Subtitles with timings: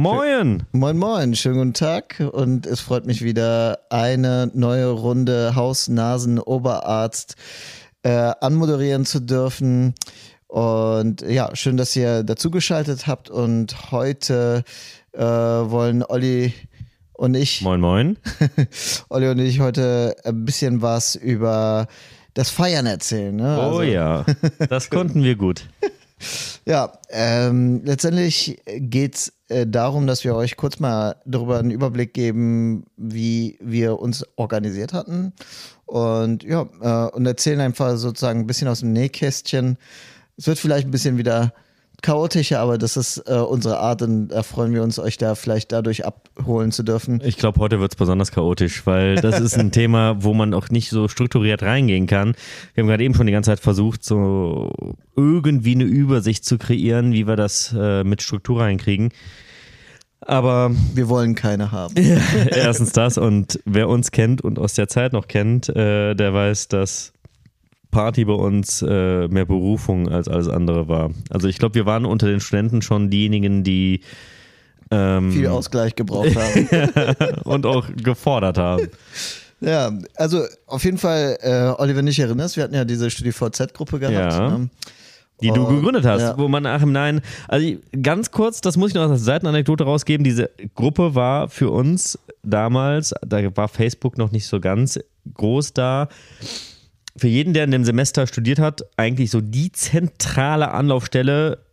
[0.00, 0.62] Moin!
[0.70, 7.34] Moin, moin, schönen guten Tag und es freut mich wieder, eine neue Runde Haus-Nasen-Oberarzt
[8.04, 9.94] äh, anmoderieren zu dürfen.
[10.46, 14.62] Und ja, schön, dass ihr dazugeschaltet habt und heute
[15.14, 16.54] äh, wollen Olli
[17.14, 18.18] und ich, Moin, moin.
[19.08, 21.88] Olli und ich heute ein bisschen was über
[22.34, 23.34] das Feiern erzählen.
[23.34, 23.56] Ne?
[23.58, 24.24] Oh Also- ja,
[24.70, 25.68] das konnten wir gut.
[26.64, 32.84] Ja, ähm, letztendlich geht's äh, darum, dass wir euch kurz mal darüber einen Überblick geben,
[32.96, 35.32] wie wir uns organisiert hatten.
[35.86, 39.78] Und ja, äh, und erzählen einfach sozusagen ein bisschen aus dem Nähkästchen.
[40.36, 41.52] Es wird vielleicht ein bisschen wieder
[42.02, 45.72] chaotischer, aber das ist äh, unsere Art und da freuen wir uns, euch da vielleicht
[45.72, 47.20] dadurch abholen zu dürfen.
[47.24, 50.68] Ich glaube, heute wird es besonders chaotisch, weil das ist ein Thema, wo man auch
[50.70, 52.34] nicht so strukturiert reingehen kann.
[52.74, 54.70] Wir haben gerade eben schon die ganze Zeit versucht, so
[55.16, 59.10] irgendwie eine Übersicht zu kreieren, wie wir das äh, mit Struktur reinkriegen.
[60.20, 61.94] Aber Wir wollen keine haben.
[62.50, 66.68] erstens das und wer uns kennt und aus der Zeit noch kennt, äh, der weiß,
[66.68, 67.12] dass
[67.98, 71.10] Party bei uns äh, mehr Berufung als alles andere war.
[71.30, 74.02] Also ich glaube, wir waren unter den Studenten schon diejenigen, die
[74.92, 77.40] ähm, Viel Ausgleich gebraucht haben.
[77.44, 78.86] und auch gefordert haben.
[79.60, 84.14] Ja, also auf jeden Fall, äh, Oliver, nicht erinnerst, wir hatten ja diese StudiVZ-Gruppe gehabt.
[84.14, 84.48] Ja.
[84.48, 84.70] Ne?
[85.42, 86.38] Die du Und- gegründet hast, ja.
[86.38, 87.66] wo man ach im Nein, also
[88.00, 93.12] ganz kurz, das muss ich noch als Seitenanekdote rausgeben, diese Gruppe war für uns damals,
[93.26, 95.00] da war Facebook noch nicht so ganz
[95.34, 96.08] groß da,
[97.18, 101.64] für jeden, der in dem Semester studiert hat, eigentlich so die zentrale Anlaufstelle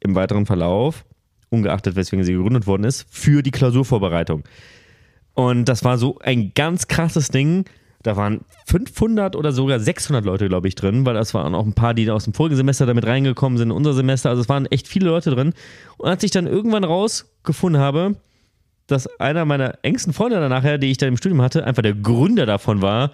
[0.00, 1.04] im weiteren Verlauf,
[1.50, 4.44] ungeachtet weswegen sie gegründet worden ist, für die Klausurvorbereitung.
[5.34, 7.64] Und das war so ein ganz krasses Ding.
[8.02, 11.74] Da waren 500 oder sogar 600 Leute, glaube ich, drin, weil das waren auch ein
[11.74, 14.30] paar, die aus dem vorigen Semester damit reingekommen sind in unser Semester.
[14.30, 15.52] Also es waren echt viele Leute drin.
[15.98, 18.16] Und als ich dann irgendwann rausgefunden habe,
[18.86, 22.46] dass einer meiner engsten Freunde dann die ich dann im Studium hatte, einfach der Gründer
[22.46, 23.12] davon war,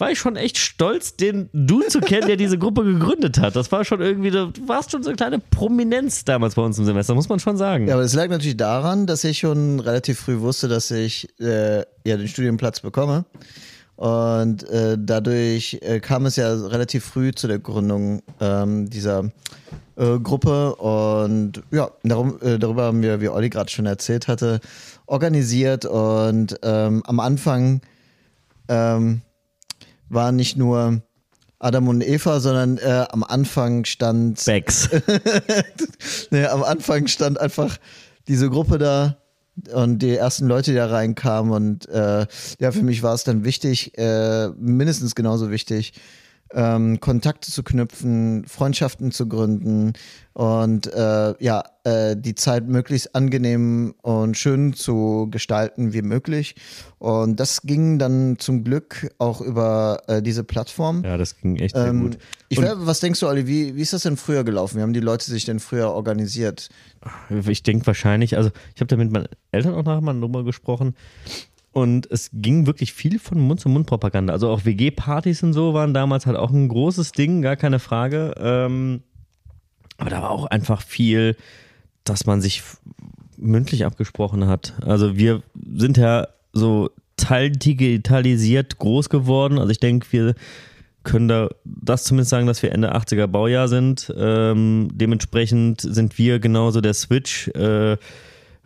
[0.00, 3.56] war ich schon echt stolz, den du zu kennen, der diese Gruppe gegründet hat.
[3.56, 6.84] Das war schon irgendwie, du warst schon so eine kleine Prominenz damals bei uns im
[6.84, 7.88] Semester, muss man schon sagen.
[7.88, 11.78] Ja, aber das lag natürlich daran, dass ich schon relativ früh wusste, dass ich äh,
[11.78, 13.24] ja den Studienplatz bekomme.
[13.96, 19.24] Und äh, dadurch äh, kam es ja relativ früh zu der Gründung ähm, dieser
[19.96, 20.76] äh, Gruppe.
[20.76, 24.60] Und ja, darum, äh, darüber haben wir, wie Olli gerade schon erzählt hatte,
[25.06, 25.84] organisiert.
[25.84, 27.80] Und ähm, am Anfang
[28.68, 29.22] ähm,
[30.08, 31.02] war nicht nur
[31.58, 34.88] Adam und Eva, sondern äh, am Anfang stand Becks.
[36.30, 37.78] Nee, am Anfang stand einfach
[38.28, 39.18] diese Gruppe da
[39.72, 41.52] und die ersten Leute, die da reinkamen.
[41.52, 42.26] Und äh,
[42.60, 45.94] ja, für mich war es dann wichtig, äh, mindestens genauso wichtig,
[46.52, 49.92] ähm, Kontakte zu knüpfen, Freundschaften zu gründen
[50.32, 56.54] und äh, ja, äh, die Zeit möglichst angenehm und schön zu gestalten wie möglich.
[56.98, 61.04] Und das ging dann zum Glück auch über äh, diese Plattform.
[61.04, 62.18] Ja, das ging echt sehr Ähm, gut.
[62.48, 64.78] ich wär, was denkst du, Olli, wie, wie ist das denn früher gelaufen?
[64.78, 66.68] Wie haben die Leute sich denn früher organisiert?
[67.48, 70.94] Ich denke wahrscheinlich, also ich habe da mit meinen Eltern auch nachher mal drüber gesprochen.
[71.70, 74.32] Und es ging wirklich viel von Mund-zu-Mund-Propaganda.
[74.32, 78.34] Also auch WG-Partys und so waren damals halt auch ein großes Ding, gar keine Frage.
[78.38, 79.02] Ähm,
[79.98, 81.36] aber da war auch einfach viel,
[82.04, 82.62] dass man sich
[83.36, 84.74] mündlich abgesprochen hat.
[84.84, 85.42] Also wir
[85.74, 89.58] sind ja so teildigitalisiert groß geworden.
[89.58, 90.34] Also ich denke, wir
[91.04, 94.12] können da das zumindest sagen, dass wir Ende 80er Baujahr sind.
[94.16, 97.48] Ähm, dementsprechend sind wir genauso der Switch.
[97.48, 97.96] Äh,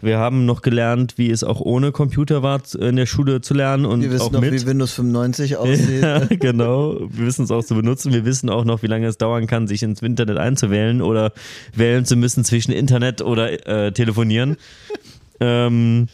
[0.03, 3.87] wir haben noch gelernt, wie es auch ohne Computer war, in der Schule zu lernen
[3.87, 4.53] und Wir wissen auch noch, mit.
[4.53, 6.03] wie Windows 95 aussieht.
[6.03, 6.99] Ja, genau.
[7.09, 8.13] Wir wissen es auch zu benutzen.
[8.13, 11.33] Wir wissen auch noch, wie lange es dauern kann, sich ins Internet einzuwählen oder
[11.75, 14.57] wählen zu müssen zwischen Internet oder äh, telefonieren.
[15.41, 16.09] ähm,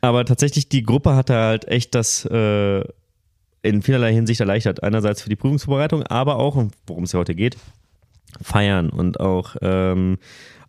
[0.00, 2.84] aber tatsächlich, die Gruppe hatte halt echt das äh,
[3.62, 4.82] in vielerlei Hinsicht erleichtert.
[4.82, 7.56] Einerseits für die Prüfungsvorbereitung, aber auch, worum es ja heute geht,
[8.40, 10.18] feiern und auch ähm,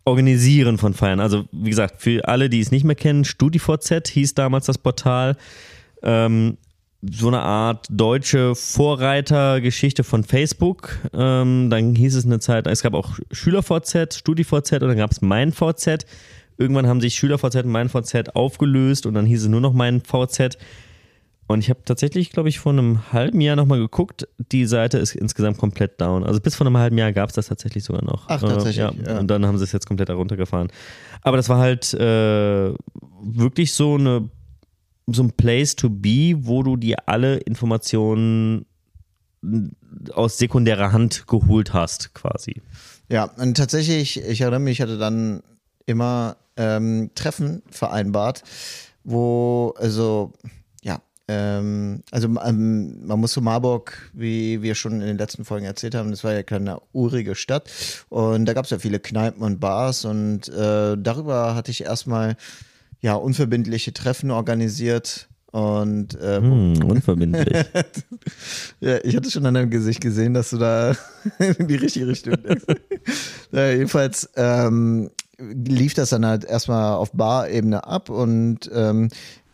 [0.04, 1.20] Organisieren von Feiern.
[1.20, 5.36] Also, wie gesagt, für alle, die es nicht mehr kennen, StudiVZ hieß damals das Portal.
[6.02, 6.56] Ähm,
[7.00, 10.98] so eine Art deutsche Vorreitergeschichte von Facebook.
[11.12, 15.20] Ähm, dann hieß es eine Zeit, es gab auch SchülerVZ, StudiVZ und dann gab es
[15.20, 16.06] MeinVZ.
[16.56, 20.58] Irgendwann haben sich SchülerVZ und MeinVZ aufgelöst und dann hieß es nur noch MeinVZ.
[21.48, 24.28] Und ich habe tatsächlich, glaube ich, vor einem halben Jahr nochmal geguckt.
[24.52, 26.22] Die Seite ist insgesamt komplett down.
[26.22, 28.26] Also bis vor einem halben Jahr gab es das tatsächlich sogar noch.
[28.28, 28.92] Ach, tatsächlich, Äh, ja.
[29.14, 29.18] ja.
[29.18, 30.68] Und dann haben sie es jetzt komplett heruntergefahren.
[31.22, 32.72] Aber das war halt äh,
[33.22, 34.30] wirklich so eine
[35.10, 38.66] so ein Place to be, wo du dir alle Informationen
[40.12, 42.60] aus sekundärer Hand geholt hast, quasi.
[43.08, 45.42] Ja, und tatsächlich, ich erinnere mich, ich hatte dann
[45.86, 48.42] immer ähm, Treffen vereinbart,
[49.04, 50.34] wo, also,
[51.28, 55.94] ähm, also ähm, man muss zu Marburg, wie wir schon in den letzten Folgen erzählt
[55.94, 57.70] haben, das war ja keine urige Stadt
[58.08, 62.36] und da gab es ja viele Kneipen und Bars und äh, darüber hatte ich erstmal
[63.00, 67.48] ja unverbindliche Treffen organisiert und äh, Hm, unverbindlich.
[68.80, 70.94] ja, ich hatte schon an deinem Gesicht gesehen, dass du da
[71.58, 72.64] in die richtige Richtung denkst.
[73.52, 79.08] ja, jedenfalls ähm, lief das dann halt erstmal auf Bar-Ebene ab und ähm,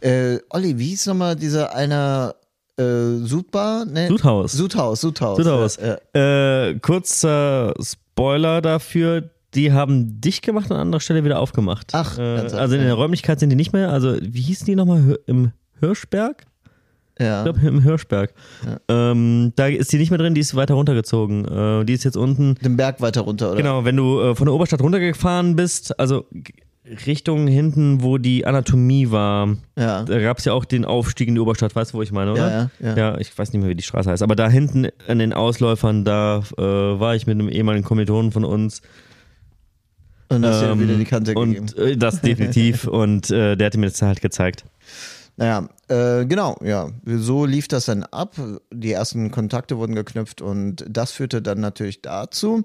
[0.04, 2.34] äh, Olli, wie hieß nochmal dieser eine
[2.78, 3.84] äh, Sudbar?
[3.86, 4.52] Nee, Sudhaus.
[4.52, 5.36] Sudhaus, Sudhaus.
[5.38, 5.78] Sudhaus.
[5.80, 6.68] Ja, ja.
[6.68, 9.30] Äh, kurzer Spoiler dafür.
[9.54, 11.92] Die haben dicht gemacht und an anderer Stelle wieder aufgemacht.
[11.92, 13.90] Ach, äh, also in der Räumlichkeit sind die nicht mehr.
[13.90, 15.18] Also wie hießen die nochmal?
[15.26, 16.44] Im Hirschberg?
[17.18, 17.38] ja.
[17.38, 18.34] Ich glaube im Hirschberg.
[18.88, 21.44] Ähm, da ist die nicht mehr drin, die ist weiter runtergezogen.
[21.44, 22.56] Äh, die ist jetzt unten.
[22.56, 23.56] Den Berg weiter runter, oder?
[23.56, 26.26] Genau, wenn du äh, von der Oberstadt runtergefahren bist, also
[27.06, 30.02] Richtung hinten, wo die Anatomie war, Ja.
[30.02, 32.32] da gab es ja auch den Aufstieg in die Oberstadt, weißt du, wo ich meine,
[32.32, 32.70] oder?
[32.80, 33.18] Ja, ja, ja.
[33.18, 34.22] ich weiß nicht mehr, wie die Straße heißt.
[34.22, 38.44] Aber da hinten an den Ausläufern, da äh, war ich mit einem ehemaligen Kommilitonen von
[38.44, 38.82] uns.
[40.28, 41.60] Und hast dir ähm, wieder die Kante gegeben.
[41.60, 42.86] Und äh, das definitiv.
[42.88, 44.64] und äh, der hatte mir das halt gezeigt.
[45.36, 46.90] Naja, äh, genau, ja.
[47.04, 48.36] So lief das dann ab.
[48.72, 52.64] Die ersten Kontakte wurden geknüpft und das führte dann natürlich dazu,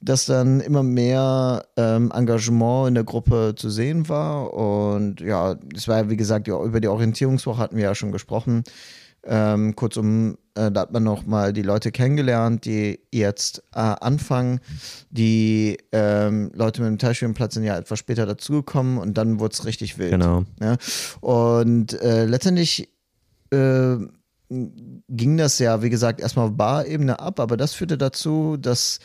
[0.00, 4.52] dass dann immer mehr ähm, Engagement in der Gruppe zu sehen war.
[4.52, 8.64] Und ja, es war ja, wie gesagt, über die Orientierungswoche hatten wir ja schon gesprochen.
[9.28, 14.60] Ähm, kurzum, äh, da hat man noch mal die Leute kennengelernt, die jetzt äh, anfangen.
[15.10, 19.64] Die ähm, Leute mit dem Teilschwimmplatz sind ja etwas später dazugekommen und dann wurde es
[19.64, 20.12] richtig wild.
[20.12, 20.44] Genau.
[20.60, 20.76] Ja?
[21.20, 22.88] Und äh, letztendlich
[23.50, 23.96] äh,
[24.48, 29.00] ging das ja, wie gesagt, erstmal auf Bar-Ebene ab, aber das führte dazu, dass,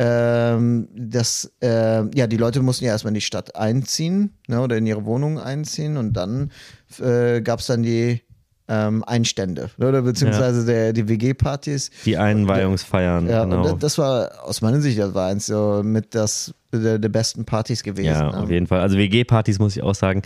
[0.00, 4.76] ähm, dass äh, ja, die Leute mussten ja erstmal in die Stadt einziehen ne, oder
[4.76, 6.52] in ihre Wohnungen einziehen und dann
[7.00, 8.20] äh, gab es dann die
[8.68, 11.90] ähm, Einstände ne, oder beziehungsweise der, die WG-Partys.
[12.04, 13.56] Die Einweihungsfeiern, Ja, genau.
[13.56, 17.08] und das, das war aus meiner Sicht, das war eins so mit das der, der
[17.08, 18.06] besten Partys gewesen.
[18.06, 18.38] Ja, ne?
[18.38, 18.80] auf jeden Fall.
[18.80, 20.22] Also WG-Partys muss ich auch sagen.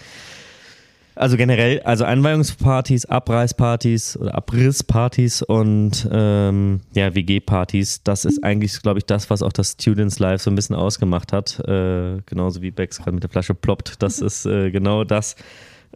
[1.14, 8.98] Also generell, also Einweihungspartys, Abreißpartys oder Abrisspartys und ähm, ja, WG-Partys, das ist eigentlich, glaube
[8.98, 11.60] ich, das, was auch das Students Life so ein bisschen ausgemacht hat.
[11.68, 14.02] Äh, genauso wie Bex gerade mit der Flasche ploppt.
[14.02, 15.36] Das ist äh, genau das,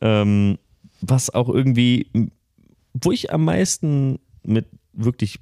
[0.02, 0.58] ähm,
[1.00, 2.30] was auch irgendwie,
[2.92, 5.38] wo ich am meisten mit wirklich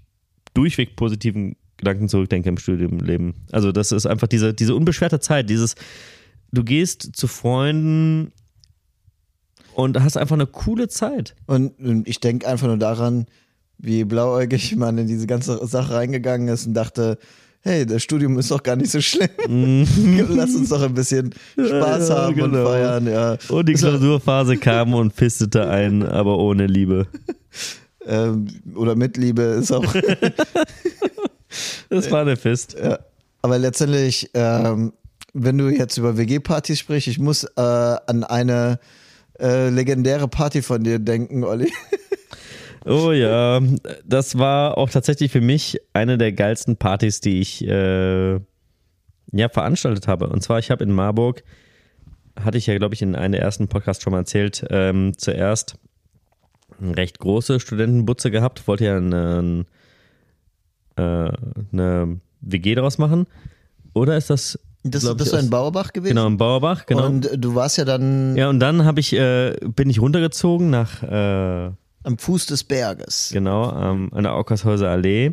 [0.54, 3.34] durchweg positiven Gedanken zurückdenke im Studiumleben.
[3.50, 5.74] Also das ist einfach diese, diese unbeschwerte Zeit, dieses,
[6.52, 8.32] du gehst zu Freunden
[9.74, 11.34] und hast einfach eine coole Zeit.
[11.46, 13.26] Und, und ich denke einfach nur daran,
[13.78, 17.18] wie blauäugig man in diese ganze Sache reingegangen ist und dachte,
[17.60, 19.28] hey, das Studium ist doch gar nicht so schlimm.
[20.30, 22.66] Lass uns doch ein bisschen Spaß Ja, haben und genau.
[22.66, 23.06] feiern.
[23.06, 23.36] Ja.
[23.48, 27.06] Und die Das war- Klausurphase kam und pistete ein, aber ohne Liebe.
[28.06, 29.82] Ähm, oder mit Liebe ist auch.
[31.88, 32.76] Das war eine Fist.
[32.82, 32.98] ja.
[33.42, 34.92] Aber letztendlich, ähm,
[35.32, 38.78] wenn du jetzt über WG-Partys sprichst, ich muss äh, an eine
[39.40, 41.72] äh, legendäre Party von dir denken, Olli.
[42.86, 43.62] Oh ja,
[44.04, 50.06] das war auch tatsächlich für mich eine der geilsten Partys, die ich äh, ja veranstaltet
[50.06, 50.28] habe.
[50.28, 51.44] Und zwar, ich habe in Marburg,
[52.38, 55.76] hatte ich ja, glaube ich, in einem der ersten Podcasts schon mal erzählt, ähm, zuerst
[56.78, 59.64] eine recht große Studentenbutze gehabt, wollte ja eine,
[60.96, 61.30] äh,
[61.72, 63.26] eine WG daraus machen.
[63.94, 66.14] Oder ist das, Das, das ich, war in Bauerbach gewesen.
[66.14, 67.06] genau, in Bauerbach, genau.
[67.06, 71.70] Und du warst ja dann ja, und dann ich, äh, bin ich runtergezogen nach äh,
[72.02, 73.30] am Fuß des Berges.
[73.32, 75.32] Genau, ähm, an der Aukershäuser Allee.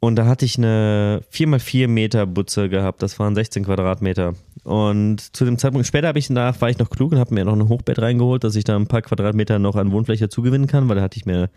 [0.00, 3.02] Und da hatte ich eine 4x4 Meter Butze gehabt.
[3.02, 4.34] Das waren 16 Quadratmeter.
[4.62, 7.44] Und zu dem Zeitpunkt später habe ich nach, war ich noch klug und habe mir
[7.44, 10.88] noch ein Hochbett reingeholt, dass ich da ein paar Quadratmeter noch an Wohnfläche zugewinnen kann,
[10.88, 11.50] weil da hatte ich mir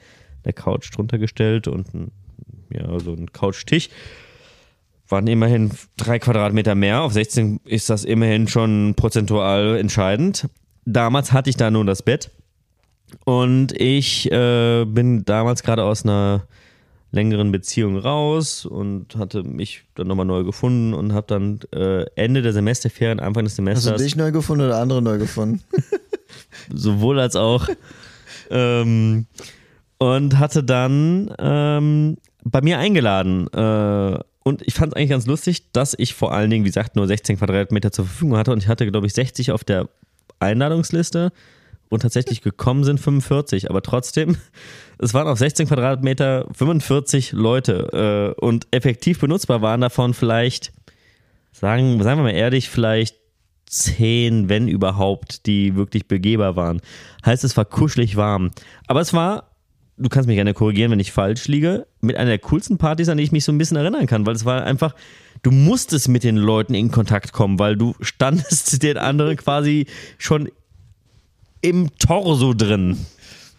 [0.44, 2.12] eine Couch drunter gestellt und ein,
[2.70, 3.90] ja, so einen Couchtisch.
[5.10, 7.02] Waren immerhin drei Quadratmeter mehr.
[7.02, 10.50] Auf 16 ist das immerhin schon prozentual entscheidend.
[10.86, 12.32] Damals hatte ich da nur das Bett.
[13.24, 16.44] Und ich äh, bin damals gerade aus einer
[17.12, 22.42] längeren Beziehung raus und hatte mich dann nochmal neu gefunden und habe dann äh, Ende
[22.42, 25.64] der Semesterferien, Anfang des Hast du Semesters, dich neu gefunden oder andere neu gefunden?
[26.74, 27.68] sowohl als auch,
[28.50, 29.26] ähm,
[29.98, 33.48] und hatte dann ähm, bei mir eingeladen.
[33.54, 36.96] Äh, und ich fand es eigentlich ganz lustig, dass ich vor allen Dingen, wie gesagt,
[36.96, 39.90] nur 16 Quadratmeter zur Verfügung hatte und ich hatte, glaube ich, 60 auf der
[40.40, 41.34] Einladungsliste
[41.90, 44.38] und tatsächlich gekommen sind 45, aber trotzdem,
[45.00, 50.72] es waren auf 16 Quadratmeter 45 Leute äh, und effektiv benutzbar waren davon vielleicht,
[51.52, 53.18] sagen, sagen wir mal ehrlich, vielleicht
[53.66, 56.80] zehn, wenn überhaupt, die wirklich begehbar waren.
[57.26, 58.52] Heißt, es war kuschelig warm.
[58.88, 59.57] Aber es war,
[59.98, 63.18] du kannst mich gerne korrigieren, wenn ich falsch liege, mit einer der coolsten Partys, an
[63.18, 64.96] die ich mich so ein bisschen erinnern kann, weil es war einfach,
[65.44, 69.88] du musstest mit den Leuten in Kontakt kommen, weil du standest den anderen quasi
[70.18, 70.50] schon
[71.62, 72.98] im Torso drin.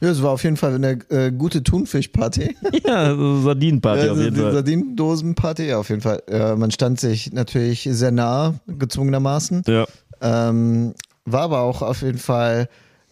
[0.00, 2.54] Ja, es war auf jeden Fall eine äh, gute Thunfischparty.
[2.87, 4.52] Ja, so Sardinenparty Ja, auf jeden Fall.
[4.52, 6.23] Sardinendosenparty, ja, auf jeden Fall.
[6.28, 9.64] Äh, man stand sich natürlich sehr nah, gezwungenermaßen.
[9.66, 9.87] Ja.
[10.21, 12.68] Ähm, war aber auch auf jeden Fall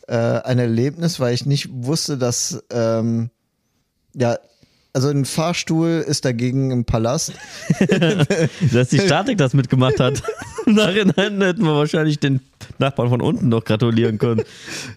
[0.09, 3.31] äh, ein Erlebnis, weil ich nicht wusste, dass ähm,
[4.15, 4.37] ja,
[4.93, 7.33] also ein Fahrstuhl ist dagegen im Palast.
[8.73, 10.23] Dass die Statik das mitgemacht hat.
[10.67, 12.41] Im Nachhinein hätten wir wahrscheinlich den
[12.79, 14.43] Nachbarn von unten noch gratulieren können.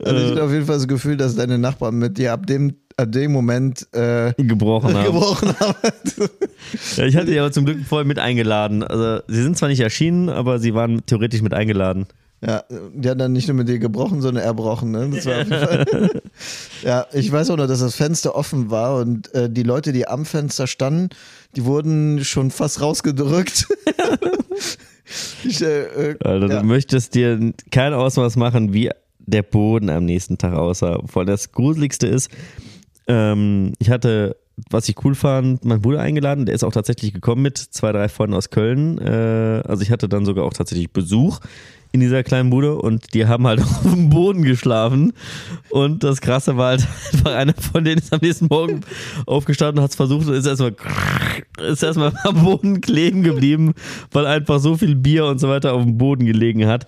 [0.01, 2.47] Also ich Äh, hatte auf jeden Fall das Gefühl, dass deine Nachbarn mit dir ab
[2.47, 5.05] dem, ab dem Moment äh, gebrochen haben.
[5.05, 5.75] gebrochen haben.
[6.95, 8.83] Ja, ich hatte die aber zum Glück voll mit eingeladen.
[8.83, 12.07] Also sie sind zwar nicht erschienen, aber sie waren theoretisch mit eingeladen.
[12.41, 14.91] Ja, die hat dann nicht nur mit dir gebrochen, sondern erbrochen.
[14.91, 15.10] Ne?
[15.13, 16.22] Das war auf jeden Fall.
[16.84, 20.08] ja, ich weiß auch noch, dass das Fenster offen war und äh, die Leute, die
[20.08, 21.10] am Fenster standen,
[21.58, 23.67] die wurden schon fast rausgedrückt.
[25.43, 26.62] ich, äh, Also ja.
[26.62, 31.01] du möchtest dir kein Ausmaß machen, wie der Boden am nächsten Tag aussah.
[31.08, 32.31] Vor allem das Gruseligste ist,
[33.08, 34.38] ähm, ich hatte,
[34.69, 38.08] was ich cool fand, meinen Bruder eingeladen, der ist auch tatsächlich gekommen mit zwei, drei
[38.08, 38.98] Freunden aus Köln.
[38.98, 41.39] Äh, also ich hatte dann sogar auch tatsächlich Besuch
[41.91, 45.13] in dieser kleinen Bude und die haben halt auf dem Boden geschlafen.
[45.69, 48.81] Und das Krasse war halt einfach einer von denen ist am nächsten Morgen
[49.25, 50.75] aufgestanden und hat es versucht und ist erstmal
[51.72, 53.74] ist erstmal am Boden kleben geblieben,
[54.12, 56.88] weil einfach so viel Bier und so weiter auf dem Boden gelegen hat.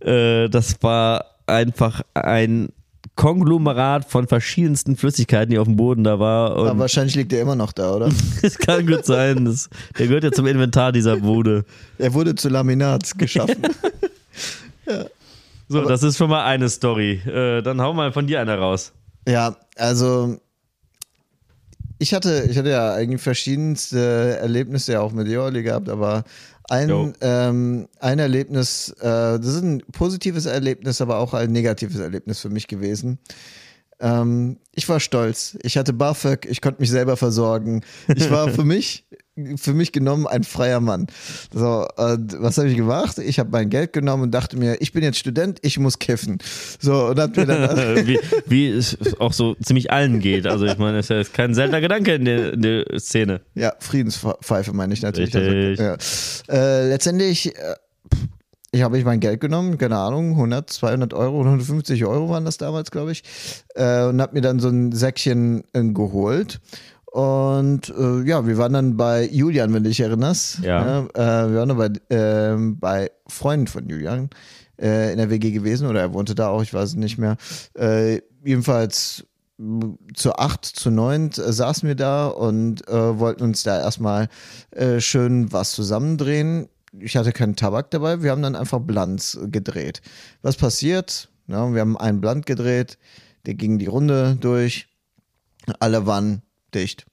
[0.00, 2.70] Äh, das war einfach ein
[3.16, 6.56] Konglomerat von verschiedensten Flüssigkeiten, die auf dem Boden da war.
[6.56, 8.08] aber wahrscheinlich liegt er immer noch da, oder?
[8.42, 9.44] es kann gut sein.
[9.44, 11.64] Das, der gehört ja zum Inventar dieser Bude.
[11.98, 13.56] Er wurde zu Laminat geschaffen.
[15.68, 17.20] So, das ist schon mal eine Story.
[17.26, 18.92] Äh, dann hau mal von dir eine raus.
[19.28, 20.38] Ja, also
[21.98, 26.24] ich hatte, ich hatte ja eigentlich verschiedenste Erlebnisse ja auch mit Jolli gehabt, aber
[26.70, 29.04] ein, ähm, ein Erlebnis, äh,
[29.38, 33.18] das ist ein positives Erlebnis, aber auch ein negatives Erlebnis für mich gewesen.
[34.00, 35.58] Ähm, ich war stolz.
[35.62, 37.82] Ich hatte BAföG, ich konnte mich selber versorgen.
[38.14, 39.04] Ich war für mich,
[39.56, 41.06] für mich genommen ein freier Mann.
[41.52, 43.18] So, und was habe ich gemacht?
[43.18, 46.38] Ich habe mein Geld genommen und dachte mir, ich bin jetzt Student, ich muss kiffen.
[46.80, 50.46] So, und hab mir dann wie, wie es auch so ziemlich allen geht.
[50.46, 53.40] Also ich meine, das ist kein seltener Gedanke in der, in der Szene.
[53.54, 55.34] Ja, Friedenspfeife meine ich natürlich.
[55.34, 55.96] Also, ja.
[56.48, 57.74] äh, letztendlich, äh,
[58.72, 62.56] ich habe ich mein Geld genommen, keine Ahnung, 100, 200 Euro, 150 Euro waren das
[62.56, 63.24] damals, glaube ich,
[63.74, 66.60] äh, und habe mir dann so ein Säckchen äh, geholt.
[67.10, 70.60] Und äh, ja, wir waren dann bei Julian, wenn du dich erinnerst.
[70.60, 71.00] Ja.
[71.14, 74.30] äh, wir waren dann bei, ähm, bei Freunden von Julian
[74.80, 77.36] äh, in der WG gewesen oder er wohnte da auch, ich weiß es nicht mehr.
[77.76, 79.26] Äh, jedenfalls
[79.58, 84.28] m, zu acht, zu neun äh, saßen wir da und äh, wollten uns da erstmal
[84.70, 86.68] äh, schön was zusammendrehen.
[86.98, 90.00] Ich hatte keinen Tabak dabei, wir haben dann einfach Blanz gedreht.
[90.42, 91.28] Was passiert?
[91.48, 92.98] Ja, wir haben einen Blunt gedreht,
[93.46, 94.86] der ging die Runde durch,
[95.80, 97.06] alle waren dicht.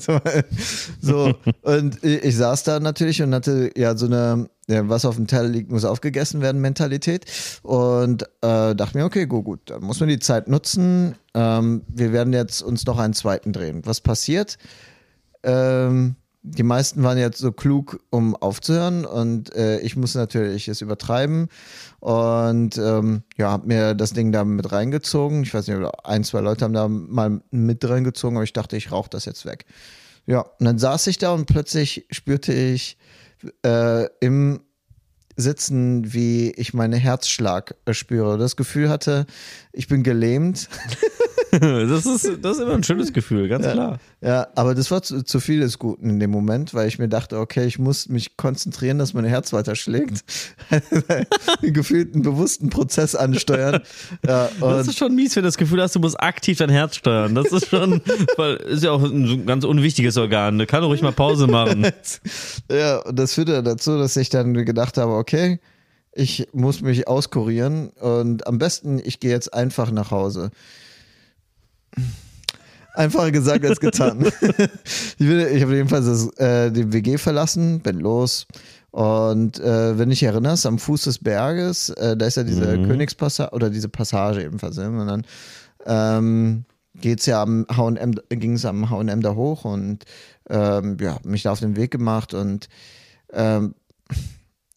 [1.00, 5.14] so, und ich ich saß da natürlich und hatte ja so eine, ja, was auf
[5.14, 7.26] dem Teller liegt, muss aufgegessen werden, Mentalität.
[7.62, 11.14] Und äh, dachte mir, okay, gut, gut, dann muss man die Zeit nutzen.
[11.32, 13.82] Ähm, wir werden jetzt uns noch einen zweiten drehen.
[13.84, 14.58] Was passiert?
[15.44, 16.16] Ähm,
[16.46, 21.48] die meisten waren jetzt so klug, um aufzuhören und äh, ich muss natürlich es übertreiben
[22.00, 25.42] und ähm, ja, habe mir das Ding da mit reingezogen.
[25.42, 28.92] Ich weiß nicht, ein, zwei Leute haben da mal mit reingezogen, aber ich dachte, ich
[28.92, 29.64] rauche das jetzt weg.
[30.26, 32.98] Ja, und dann saß ich da und plötzlich spürte ich
[33.64, 34.60] äh, im
[35.36, 38.36] Sitzen, wie ich meinen Herzschlag äh, spüre.
[38.36, 39.24] Das Gefühl hatte,
[39.72, 40.68] ich bin gelähmt.
[41.94, 43.98] Das ist, das ist immer ein schönes Gefühl, ganz klar.
[44.20, 47.08] Ja, aber das war zu, zu viel des Guten in dem Moment, weil ich mir
[47.08, 50.24] dachte, okay, ich muss mich konzentrieren, dass mein Herz weiter schlägt.
[51.62, 53.80] Gefühlt einen bewussten Prozess ansteuern.
[54.26, 56.70] Ja, Das und ist schon mies, wenn du das Gefühl hast, du musst aktiv dein
[56.70, 57.34] Herz steuern.
[57.34, 58.00] Das ist schon,
[58.36, 60.58] weil ist ja auch ein ganz unwichtiges Organ.
[60.58, 61.86] Da kann ruhig mal Pause machen.
[62.70, 65.58] ja, und das führte dazu, dass ich dann gedacht habe, okay,
[66.14, 70.50] ich muss mich auskurieren und am besten, ich gehe jetzt einfach nach Hause.
[72.94, 74.24] Einfacher gesagt als getan.
[75.18, 78.46] ich ich habe jedenfalls das, äh, den WG verlassen, bin los.
[78.92, 82.80] Und äh, wenn du dich erinnerst, am Fuß des Berges, äh, da ist ja diese
[82.82, 84.76] Königspassage oder diese Passage ebenfalls.
[84.76, 84.88] ne?
[84.88, 85.26] Und dann
[85.86, 90.04] ähm, geht's ja am H&M, ging es am H&M da hoch und
[90.48, 92.68] ähm, ja, mich da auf den Weg gemacht und
[93.32, 93.74] ähm,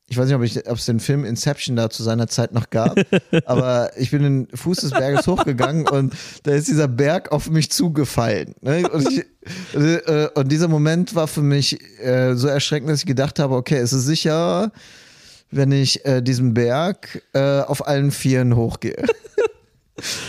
[0.09, 2.69] ich weiß nicht, ob, ich, ob es den Film Inception da zu seiner Zeit noch
[2.69, 2.97] gab,
[3.45, 7.71] aber ich bin den Fuß des Berges hochgegangen und da ist dieser Berg auf mich
[7.71, 8.55] zugefallen.
[8.61, 8.89] Ne?
[8.89, 9.25] Und, ich,
[9.75, 13.77] äh, und, dieser Moment war für mich äh, so erschreckend, dass ich gedacht habe, okay,
[13.77, 14.71] es ist sicher,
[15.51, 19.03] wenn ich äh, diesen Berg äh, auf allen Vieren hochgehe.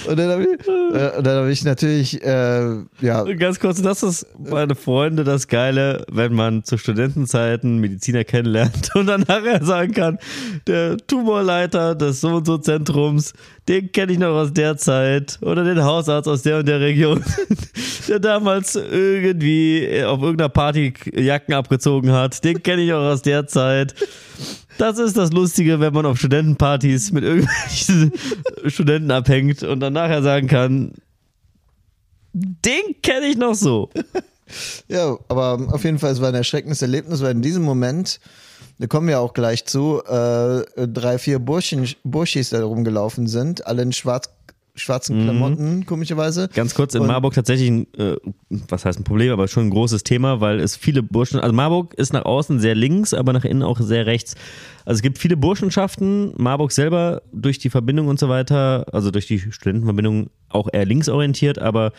[0.06, 3.24] Und dann habe ich, äh, hab ich natürlich, äh, ja.
[3.34, 9.06] Ganz kurz, das ist meine Freunde das Geile, wenn man zu Studentenzeiten Mediziner kennenlernt und
[9.06, 10.18] dann nachher sagen kann,
[10.66, 13.34] der Tumorleiter des so und so Zentrums,
[13.68, 17.22] den kenne ich noch aus der Zeit oder den Hausarzt aus der und der Region,
[18.08, 23.46] der damals irgendwie auf irgendeiner Party Jacken abgezogen hat, den kenne ich auch aus der
[23.46, 23.94] Zeit.
[24.78, 28.12] Das ist das Lustige, wenn man auf Studentenpartys mit irgendwelchen
[28.66, 30.92] Studenten abhängt und dann nachher sagen kann,
[32.32, 33.90] den kenne ich noch so.
[34.88, 38.20] Ja, aber auf jeden Fall, es war ein erschreckendes Erlebnis, weil in diesem Moment,
[38.78, 43.82] da kommen wir auch gleich zu, äh, drei, vier Burschen, Burschis da rumgelaufen sind, alle
[43.82, 44.30] in schwarz
[44.80, 45.24] schwarzen mhm.
[45.24, 45.86] Klamotten, mhm.
[45.86, 46.48] komischerweise.
[46.54, 48.16] Ganz kurz, in und Marburg tatsächlich ein, äh,
[48.48, 51.94] was heißt ein Problem, aber schon ein großes Thema, weil es viele Burschen, also Marburg
[51.94, 54.34] ist nach außen sehr links, aber nach innen auch sehr rechts.
[54.84, 59.26] Also es gibt viele Burschenschaften, Marburg selber durch die Verbindung und so weiter, also durch
[59.26, 61.92] die Studentenverbindung auch eher linksorientiert, aber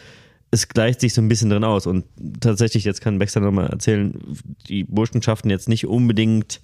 [0.52, 1.86] es gleicht sich so ein bisschen drin aus.
[1.86, 2.06] Und
[2.40, 4.14] tatsächlich, jetzt kann Baxter nochmal erzählen,
[4.68, 6.62] die Burschenschaften jetzt nicht unbedingt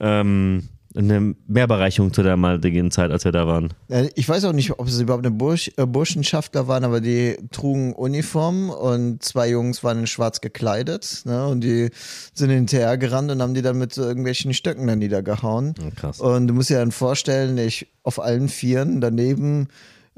[0.00, 3.74] ähm, eine Mehrbereicherung zu der damaligen Zeit, als wir da waren.
[4.14, 7.92] Ich weiß auch nicht, ob es überhaupt eine Bursch, äh, Burschenschaftler waren, aber die trugen
[7.92, 11.90] Uniform und zwei Jungs waren in schwarz gekleidet ne, und die
[12.32, 15.74] sind hinterher gerannt und haben die dann mit irgendwelchen Stöcken dann niedergehauen.
[15.94, 16.20] krass.
[16.20, 19.68] Und du musst dir dann vorstellen, ich auf allen Vieren daneben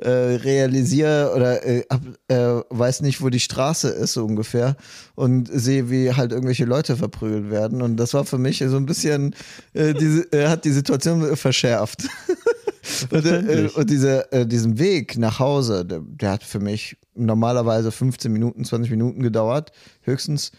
[0.01, 4.77] äh, realisiere oder äh, hab, äh, weiß nicht, wo die Straße ist so ungefähr
[5.15, 7.83] und sehe, wie halt irgendwelche Leute verprügelt werden.
[7.83, 9.35] Und das war für mich so ein bisschen,
[9.75, 12.09] äh, diese, äh, hat die Situation verschärft.
[13.11, 17.93] und, äh, und diese, äh, diesen Weg nach Hause, der, der hat für mich normalerweise
[17.93, 20.53] 15 Minuten, 20 Minuten gedauert, höchstens.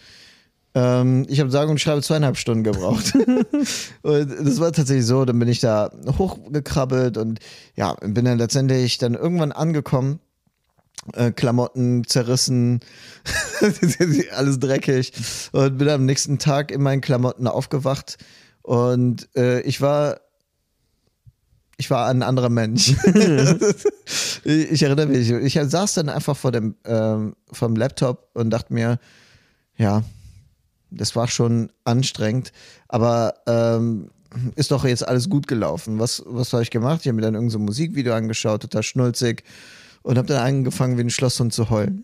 [0.74, 3.14] Ähm, ich habe sage und schreibe zweieinhalb Stunden gebraucht.
[4.02, 5.26] und das war tatsächlich so.
[5.26, 7.40] Dann bin ich da hochgekrabbelt und
[7.76, 10.20] ja, bin dann letztendlich dann irgendwann angekommen.
[11.14, 12.80] Äh, Klamotten zerrissen,
[14.36, 15.14] alles dreckig
[15.52, 18.20] und bin am nächsten Tag in meinen Klamotten aufgewacht
[18.62, 20.20] und äh, ich war
[21.78, 22.90] ich war ein anderer Mensch.
[24.44, 25.32] ich erinnere mich.
[25.32, 29.00] Ich saß dann einfach vor dem ähm, vom Laptop und dachte mir,
[29.78, 30.04] ja,
[30.92, 32.52] das war schon anstrengend,
[32.88, 34.10] aber ähm,
[34.56, 36.00] ist doch jetzt alles gut gelaufen.
[36.00, 37.02] Was, was habe ich gemacht?
[37.02, 39.44] Ich habe mir dann irgendein so Musikvideo angeschaut, total schnulzig
[40.04, 42.04] und habe dann angefangen, wie ein Schlosshund zu heulen.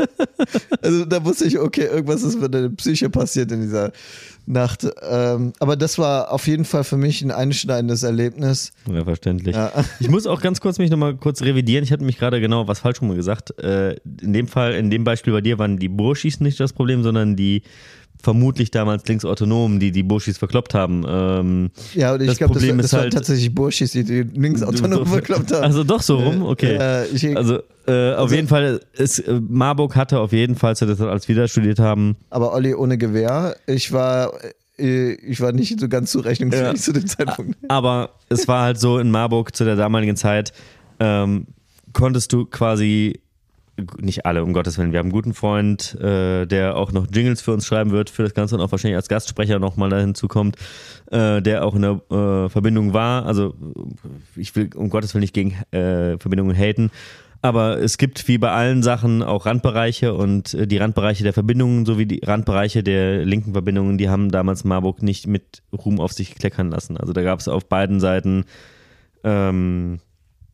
[0.82, 3.92] also da wusste ich, okay, irgendwas ist mit der Psyche passiert in dieser
[4.46, 4.86] Nacht.
[5.02, 8.72] Ähm, aber das war auf jeden Fall für mich ein einschneidendes Erlebnis.
[8.90, 9.54] Ja, verständlich.
[9.54, 9.72] Ja.
[10.00, 11.84] Ich muss auch ganz kurz mich nochmal kurz revidieren.
[11.84, 13.58] Ich hatte mich gerade genau was falsch rum gesagt.
[13.58, 17.02] Äh, in dem Fall, in dem Beispiel bei dir waren die Burschis nicht das Problem,
[17.02, 17.62] sondern die
[18.22, 21.04] vermutlich damals linksautonomen, die die Burschis verkloppt haben.
[21.08, 25.64] Ähm, ja, und ich glaube, das, das halt, tatsächlich Burschis, die die linksautonomen verkloppt haben.
[25.64, 26.76] Also doch so rum, okay.
[26.76, 30.74] Äh, ich, also äh, auf also, jeden Fall, ist, äh, Marburg hatte auf jeden Fall,
[30.74, 32.16] als wir da studiert haben.
[32.30, 34.32] Aber Olli ohne Gewehr, ich war
[34.78, 36.74] äh, ich war nicht so ganz zurechnungsfähig ja.
[36.74, 37.56] zu dem Zeitpunkt.
[37.68, 40.52] Aber es war halt so in Marburg zu der damaligen Zeit,
[41.00, 41.46] ähm,
[41.92, 43.20] konntest du quasi
[44.00, 44.92] nicht alle, um Gottes Willen.
[44.92, 48.22] Wir haben einen guten Freund, äh, der auch noch Jingles für uns schreiben wird, für
[48.22, 50.56] das Ganze und auch wahrscheinlich als Gastsprecher nochmal da hinzukommt,
[51.10, 53.26] äh, der auch in der äh, Verbindung war.
[53.26, 53.54] Also
[54.36, 56.90] ich will um Gottes Willen nicht gegen äh, Verbindungen haten,
[57.40, 61.86] aber es gibt wie bei allen Sachen auch Randbereiche und äh, die Randbereiche der Verbindungen
[61.86, 66.34] sowie die Randbereiche der linken Verbindungen, die haben damals Marburg nicht mit Ruhm auf sich
[66.34, 66.96] kleckern lassen.
[66.96, 68.44] Also da gab es auf beiden Seiten
[69.22, 70.00] ähm,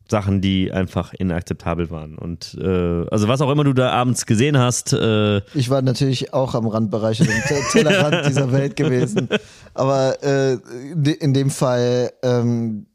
[0.07, 2.17] Sachen, die einfach inakzeptabel waren.
[2.17, 4.93] Und äh, also was auch immer du da abends gesehen hast.
[4.93, 7.27] Äh ich war natürlich auch am Randbereich, im
[7.71, 9.29] Tellerrand dieser Welt gewesen.
[9.73, 10.53] Aber äh,
[11.19, 12.85] in dem Fall, ähm,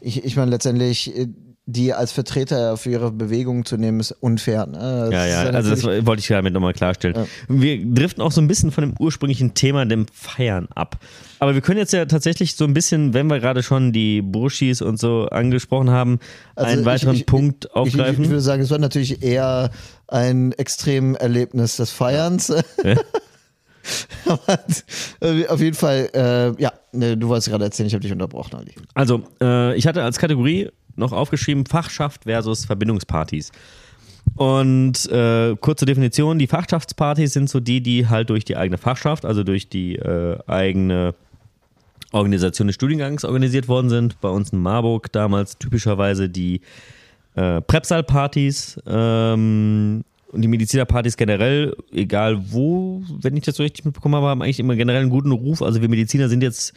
[0.00, 1.28] ich, ich meine letztendlich äh,
[1.66, 4.66] die als Vertreter für ihre Bewegung zu nehmen, ist unfair.
[4.66, 5.08] Ne?
[5.10, 7.16] Ja, ja, also das wollte ich damit nochmal klarstellen.
[7.16, 7.26] Ja.
[7.48, 10.98] Wir driften auch so ein bisschen von dem ursprünglichen Thema, dem Feiern ab.
[11.38, 14.82] Aber wir können jetzt ja tatsächlich so ein bisschen, wenn wir gerade schon die Burschis
[14.82, 16.18] und so angesprochen haben,
[16.54, 18.24] also einen weiteren ich, Punkt ich, aufgreifen.
[18.24, 19.70] Ich, würde sagen, es war natürlich eher
[20.08, 22.48] ein extrem Erlebnis des Feierns.
[22.48, 22.96] Ja.
[24.26, 24.58] Aber
[25.48, 28.74] auf jeden Fall, äh, ja, ne, du wolltest gerade erzählen, ich habe dich unterbrochen, Ali.
[28.94, 33.52] Also, äh, ich hatte als Kategorie noch aufgeschrieben, Fachschaft versus Verbindungspartys.
[34.36, 39.24] Und äh, kurze Definition, die Fachschaftspartys sind so die, die halt durch die eigene Fachschaft,
[39.24, 41.14] also durch die äh, eigene
[42.12, 44.20] Organisation des Studiengangs organisiert worden sind.
[44.20, 46.60] Bei uns in Marburg damals typischerweise die
[47.34, 54.16] äh, Prepsal-Partys ähm, und die Medizinerpartys generell, egal wo, wenn ich das so richtig mitbekommen
[54.16, 55.62] habe, haben eigentlich immer generell einen guten Ruf.
[55.62, 56.72] Also wir Mediziner sind jetzt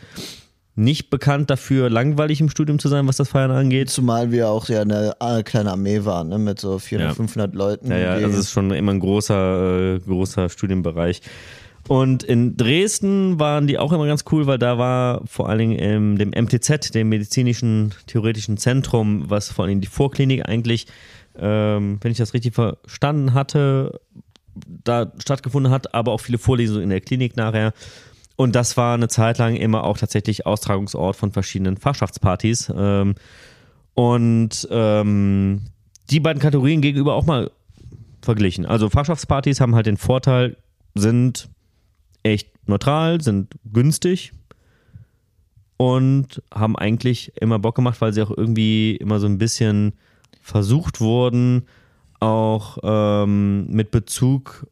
[0.77, 3.89] nicht bekannt dafür, langweilig im Studium zu sein, was das Feiern angeht.
[3.89, 6.37] Zumal wir auch ja eine äh, kleine Armee waren, ne?
[6.37, 7.15] mit so 400, Ja.
[7.15, 7.89] 500 Leuten.
[7.89, 11.21] Ja, ja, das ist schon immer ein großer, äh, großer Studienbereich.
[11.87, 15.79] Und in Dresden waren die auch immer ganz cool, weil da war vor allen Dingen
[15.79, 20.85] im dem MTZ, dem medizinischen theoretischen Zentrum, was vor allen Dingen die Vorklinik eigentlich,
[21.39, 23.99] ähm, wenn ich das richtig verstanden hatte,
[24.83, 27.73] da stattgefunden hat, aber auch viele Vorlesungen in der Klinik nachher.
[28.37, 32.71] Und das war eine Zeit lang immer auch tatsächlich Austragungsort von verschiedenen Fachschaftspartys.
[32.73, 33.15] Ähm,
[33.95, 35.61] und ähm,
[36.11, 37.51] die beiden Kategorien gegenüber auch mal
[38.21, 38.67] verglichen.
[38.67, 40.55] Also Fachschaftspartys haben halt den Vorteil,
[40.93, 41.49] sind
[42.21, 44.33] echt neutral, sind günstig
[45.77, 49.93] und haben eigentlich immer Bock gemacht, weil sie auch irgendwie immer so ein bisschen
[50.41, 51.67] versucht wurden,
[52.19, 54.67] auch ähm, mit Bezug,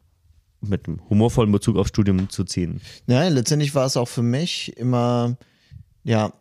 [0.68, 2.80] mit einem humorvollen Bezug aufs Studium zu ziehen.
[3.06, 5.36] Ja, letztendlich war es auch für mich immer,
[6.04, 6.32] ja,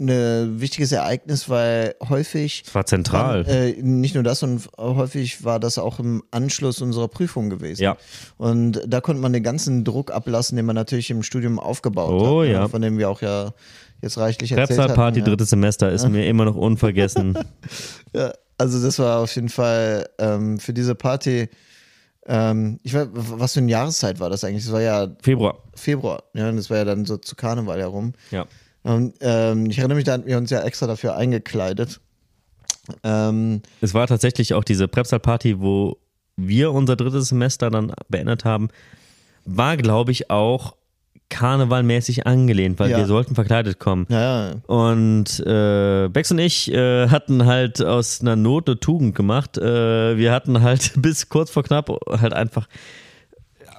[0.00, 3.46] ein wichtiges Ereignis, weil häufig Es war zentral.
[3.46, 7.82] Äh, nicht nur das, sondern häufig war das auch im Anschluss unserer Prüfung gewesen.
[7.82, 7.96] Ja.
[8.38, 12.40] Und da konnte man den ganzen Druck ablassen, den man natürlich im Studium aufgebaut Oh,
[12.40, 12.46] hat.
[12.48, 12.68] ne, ja.
[12.68, 13.52] Von dem wir auch ja
[14.00, 15.24] jetzt reichlich erzählt Prepsal Party, ja.
[15.26, 17.38] drittes Semester, ist mir immer noch unvergessen.
[18.12, 21.48] Ja, also das war auf jeden Fall ähm, für diese Party,
[22.26, 24.64] ähm, ich weiß, was für eine Jahreszeit war das eigentlich?
[24.64, 25.58] Das war ja Februar.
[25.74, 28.12] Februar, ja, und das war ja dann so zu Karneval herum.
[28.30, 28.46] Ja.
[28.82, 32.00] Und ähm, ich erinnere mich, da hatten wir uns ja extra dafür eingekleidet.
[33.04, 35.98] Ähm, Es war tatsächlich auch diese Prepsal-Party, wo
[36.36, 38.68] wir unser drittes Semester dann beendet haben,
[39.44, 40.76] war, glaube ich, auch
[41.30, 42.98] karnevalmäßig angelehnt, weil Ja.
[42.98, 44.06] wir sollten verkleidet kommen.
[44.10, 49.56] ja, Und äh, Bex und ich äh, hatten halt aus einer Not eine Tugend gemacht.
[49.56, 52.68] Äh, wir hatten halt bis kurz vor knapp halt einfach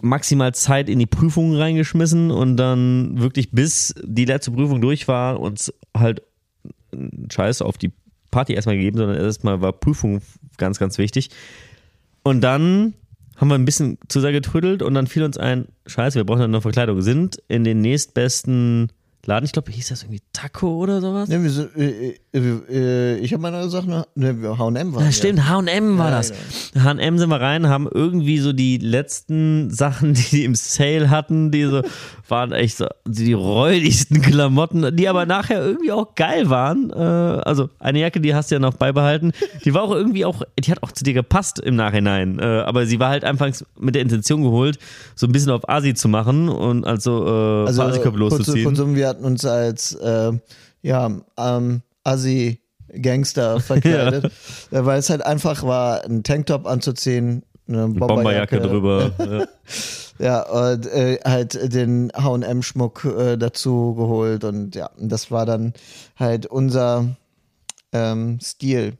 [0.01, 5.39] maximal Zeit in die Prüfungen reingeschmissen und dann wirklich bis die letzte Prüfung durch war
[5.39, 6.23] uns halt
[7.31, 7.91] Scheiß auf die
[8.31, 10.21] Party erstmal gegeben, sondern erstmal war Prüfung
[10.57, 11.29] ganz, ganz wichtig.
[12.23, 12.93] Und dann
[13.41, 16.43] haben wir ein bisschen zu sehr getrödelt und dann fiel uns ein, Scheiße, wir brauchen
[16.43, 17.01] eine Verkleidung.
[17.01, 18.91] Sind in den nächstbesten
[19.25, 21.29] Laden, ich glaube, hieß das irgendwie Taco oder sowas?
[21.29, 25.47] Ne, wir sind, äh, äh, ich habe meine Sachen, ne, wir- H&M war Ja, stimmt,
[25.47, 26.33] H&M war Ja, das.
[26.75, 31.51] H&M sind wir rein, haben irgendwie so die letzten Sachen, die die im Sale hatten,
[31.51, 31.83] die so
[32.31, 36.89] waren echt so die räudigsten Klamotten, die aber nachher irgendwie auch geil waren.
[36.89, 40.41] Äh, also eine Jacke, die hast du ja noch beibehalten, die war auch irgendwie auch,
[40.57, 42.39] die hat auch zu dir gepasst im Nachhinein.
[42.39, 44.79] Äh, aber sie war halt anfangs mit der Intention geholt,
[45.15, 48.65] so ein bisschen auf Asi zu machen und also, äh, Also kurze loszuziehen.
[48.65, 50.31] Konsum, wir hatten uns als äh,
[50.81, 52.59] ja, ähm, Assi
[53.01, 54.29] Gangster verkleidet, äh,
[54.85, 59.11] weil es halt einfach war, einen Tanktop anzuziehen, eine Bomberjacke, Bomberjacke, drüber.
[59.19, 59.45] ja.
[60.19, 65.73] Ja, und äh, halt den H&M-Schmuck äh, dazu geholt und ja, das war dann
[66.15, 67.15] halt unser
[67.91, 68.99] ähm, Stil.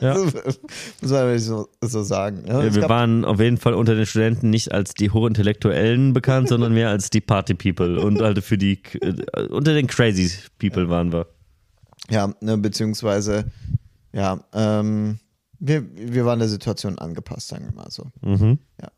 [0.00, 0.14] Ja.
[1.00, 2.42] Muss man so, so sagen.
[2.42, 2.48] ne?
[2.48, 6.48] Ja, Es wir waren auf jeden Fall unter den Studenten nicht als die Hochintellektuellen bekannt,
[6.48, 10.88] sondern mehr als die Party People und halt für die äh, unter den Crazy People
[10.88, 11.26] waren wir.
[12.10, 13.46] Ja, ne, beziehungsweise,
[14.12, 15.18] ja, ähm,
[15.64, 18.06] wir, wir waren der Situation angepasst, sagen wir mal so.
[18.20, 18.58] Mhm.
[18.80, 18.88] Ja.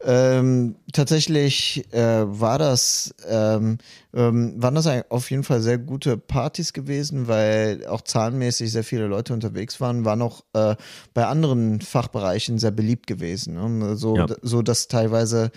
[0.00, 3.76] Ähm, tatsächlich äh, war das, ähm,
[4.14, 9.06] ähm, waren das auf jeden Fall sehr gute Partys gewesen, weil auch zahlenmäßig sehr viele
[9.06, 10.76] Leute unterwegs waren, waren auch äh,
[11.12, 13.54] bei anderen Fachbereichen sehr beliebt gewesen.
[13.54, 13.96] Ne?
[13.96, 14.26] So, Ja.
[14.40, 15.50] so dass teilweise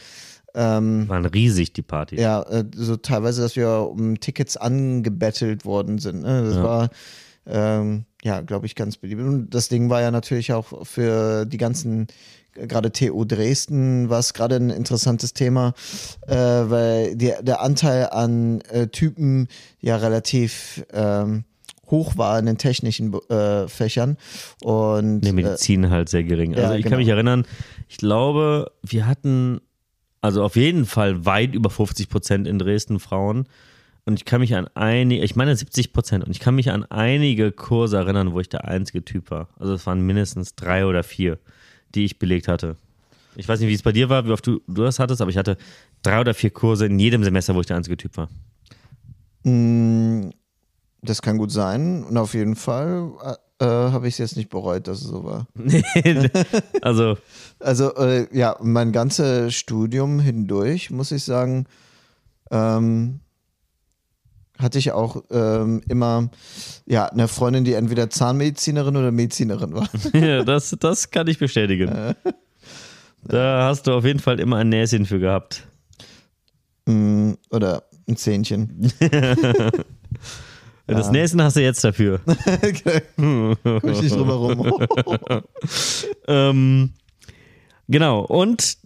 [0.54, 2.20] ähm, Waren riesig die Partys.
[2.20, 6.24] ja, äh, so teilweise, dass wir um Tickets angebettelt worden sind.
[6.24, 6.44] Ne?
[6.44, 6.64] Das Ja.
[6.64, 6.90] war,
[7.46, 9.22] ähm, ja, glaube ich, ganz beliebt.
[9.22, 12.08] Und das Ding war ja natürlich auch für die ganzen,
[12.56, 15.74] äh, gerade TU Dresden, war es gerade ein interessantes Thema,
[16.28, 19.48] äh, weil die, der Anteil an äh, Typen
[19.80, 21.46] ja relativ ähm,
[21.92, 24.18] hoch war in den technischen äh, Fächern.
[24.62, 26.56] Und In der Medizin halt sehr gering.
[26.56, 26.92] Also ja, ich genau.
[26.92, 27.46] kann mich erinnern,
[27.90, 29.60] ich glaube, wir hatten
[30.22, 33.48] also auf jeden Fall weit über 50 Prozent in Dresden Frauen.
[34.06, 36.86] Und ich kann mich an einige, ich meine 70 Prozent, und ich kann mich an
[36.86, 39.50] einige Kurse erinnern, wo ich der einzige Typ war.
[39.60, 41.38] Also es waren mindestens drei oder vier,
[41.94, 42.78] die ich belegt hatte.
[43.36, 45.30] Ich weiß nicht, wie es bei dir war, wie oft du, du das hattest, aber
[45.30, 45.56] ich hatte
[46.02, 48.30] drei oder vier Kurse in jedem Semester, wo ich der einzige Typ war.
[49.44, 50.32] Mm,
[51.02, 52.04] Das kann gut sein.
[52.04, 53.12] Und auf jeden Fall
[53.60, 55.48] äh, äh, habe ich es jetzt nicht bereut, dass es so war.
[56.82, 57.18] also,
[57.60, 61.68] Also äh, ja, mein ganzes Studium hindurch, muss ich sagen,
[62.50, 63.20] ähm,
[64.62, 66.30] hatte ich auch ähm, immer
[66.86, 69.90] ja, eine Freundin, die entweder Zahnmedizinerin oder Medizinerin war.
[70.14, 72.16] ja, das, das kann ich bestätigen.
[73.24, 75.68] Da hast du auf jeden Fall immer ein Näschen für gehabt.
[76.86, 78.92] Mm, oder ein Zähnchen.
[80.88, 82.20] Das Näschen hast du jetzt dafür.
[82.26, 84.88] Guck ich nicht drüber rum.
[86.28, 86.94] ähm,
[87.88, 88.78] genau, und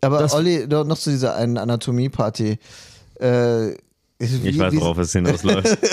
[0.00, 2.58] Aber Olli, noch zu dieser einen Anatomie-Party.
[3.20, 3.72] Äh,
[4.18, 5.78] ich wie- weiß, wie- worauf es hinausläuft.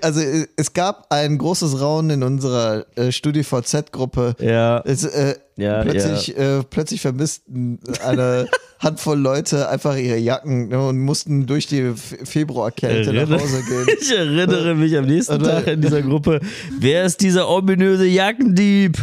[0.00, 0.20] Also
[0.56, 4.36] es gab ein großes Raunen in unserer äh, StudiVZ-Gruppe.
[4.40, 8.46] ja, Es, äh, Ja, plötzlich, Äh, plötzlich vermissten eine
[8.78, 13.86] Handvoll Leute einfach ihre Jacken ne, und mussten durch die Fe- Februarkälte nach Hause gehen.
[14.00, 16.40] Ich erinnere mich am nächsten Oder- Tag in dieser Gruppe.
[16.78, 18.96] Wer ist dieser ominöse Jackendieb?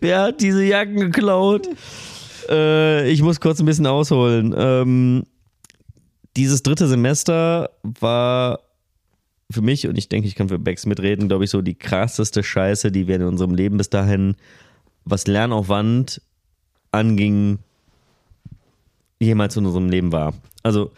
[0.00, 1.66] Wer hat diese Jacken geklaut?
[2.50, 4.54] Äh, ich muss kurz ein bisschen ausholen.
[4.56, 5.24] Ähm,
[6.40, 8.60] dieses dritte Semester war
[9.50, 12.42] für mich, und ich denke, ich kann für Bex mitreden, glaube ich, so die krasseste
[12.42, 14.36] Scheiße, die wir in unserem Leben bis dahin,
[15.04, 16.22] was Lernaufwand
[16.92, 17.58] anging,
[19.18, 20.32] jemals in unserem Leben war.
[20.62, 20.92] Also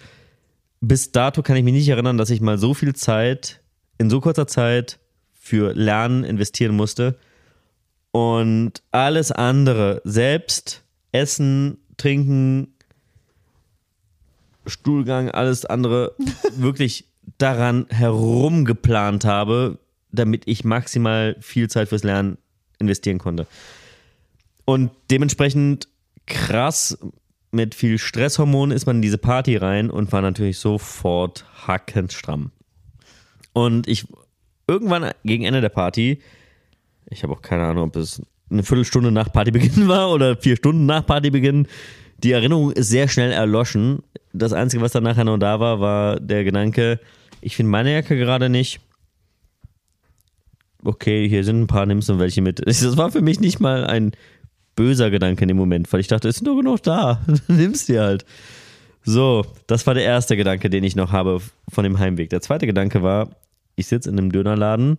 [0.80, 3.60] bis dato kann ich mich nicht erinnern, dass ich mal so viel Zeit
[3.98, 5.00] in so kurzer Zeit
[5.32, 7.18] für Lernen investieren musste.
[8.12, 12.71] Und alles andere, selbst Essen, Trinken,
[14.66, 16.14] Stuhlgang, alles andere,
[16.56, 17.06] wirklich
[17.38, 19.78] daran herumgeplant habe,
[20.10, 22.38] damit ich maximal viel Zeit fürs Lernen
[22.78, 23.46] investieren konnte.
[24.64, 25.88] Und dementsprechend
[26.26, 26.98] krass
[27.50, 32.50] mit viel Stresshormonen ist man in diese Party rein und war natürlich sofort hackenstramm.
[33.52, 34.06] Und ich
[34.66, 36.20] irgendwann gegen Ende der Party,
[37.10, 40.86] ich habe auch keine Ahnung, ob es eine Viertelstunde nach Partybeginn war oder vier Stunden
[40.86, 41.66] nach Partybeginn,
[42.22, 44.02] die Erinnerung ist sehr schnell erloschen.
[44.32, 47.00] Das Einzige, was dann nachher noch da war, war der Gedanke,
[47.40, 48.80] ich finde meine Jacke gerade nicht.
[50.84, 52.60] Okay, hier sind ein paar, nimmst du welche mit.
[52.66, 54.12] Das war für mich nicht mal ein
[54.74, 57.20] böser Gedanke in dem Moment, weil ich dachte, es sind doch genug da.
[57.48, 58.24] Nimmst die halt.
[59.04, 62.30] So, das war der erste Gedanke, den ich noch habe von dem Heimweg.
[62.30, 63.30] Der zweite Gedanke war,
[63.74, 64.98] ich sitze in einem Dönerladen,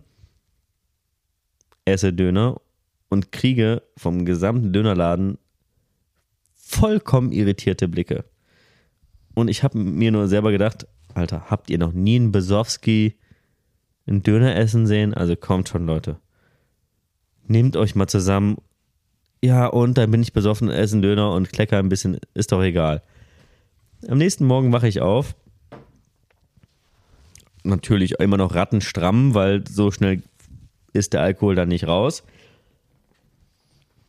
[1.86, 2.60] esse Döner
[3.08, 5.38] und kriege vom gesamten Dönerladen
[6.74, 8.24] vollkommen irritierte Blicke.
[9.34, 13.14] Und ich habe mir nur selber gedacht, Alter, habt ihr noch nie einen Besowski
[14.06, 15.14] einen Döner essen sehen?
[15.14, 16.18] Also kommt schon, Leute.
[17.46, 18.56] Nehmt euch mal zusammen.
[19.42, 22.62] Ja, und dann bin ich besoffen, esse einen Döner und klecker ein bisschen, ist doch
[22.62, 23.02] egal.
[24.08, 25.36] Am nächsten Morgen wache ich auf.
[27.62, 30.22] Natürlich immer noch rattenstramm, weil so schnell
[30.92, 32.24] ist der Alkohol dann nicht raus.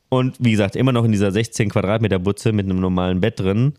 [0.09, 3.73] Und wie gesagt, immer noch in dieser 16 Quadratmeter Butze mit einem normalen Bett drin.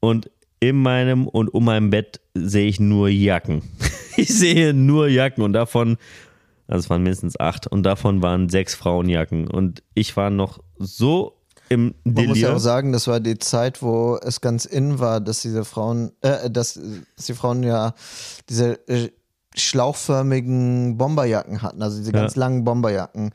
[0.00, 3.62] Und in meinem und um meinem Bett sehe ich nur Jacken.
[4.16, 5.96] Ich sehe nur Jacken und davon,
[6.66, 9.48] also es waren mindestens acht, und davon waren sechs Frauenjacken.
[9.48, 11.38] Und ich war noch so
[11.70, 15.20] im Man muss ja auch sagen, das war die Zeit, wo es ganz in war,
[15.20, 16.74] dass diese Frauen, äh, dass,
[17.16, 17.94] dass die Frauen ja
[18.48, 19.10] diese äh,
[19.56, 22.20] schlauchförmigen Bomberjacken hatten, also diese Ja.
[22.20, 23.30] ganz langen Bomberjacken.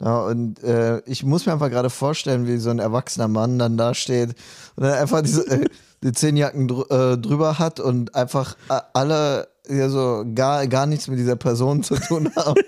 [0.00, 3.76] Ja, und äh, ich muss mir einfach gerade vorstellen, wie so ein erwachsener Mann dann
[3.76, 4.30] da steht
[4.76, 5.66] und dann einfach diese äh,
[6.02, 10.86] die zehn Jacken drü äh, drüber hat und einfach äh, alle ja, so gar, gar
[10.86, 12.60] nichts mit dieser Person zu tun haben.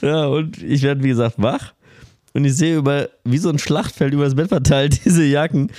[0.00, 1.74] Ja, und ich werde, wie gesagt, wach.
[2.32, 5.70] Und ich sehe über, wie so ein Schlachtfeld über das Bett verteilt, diese Jacken.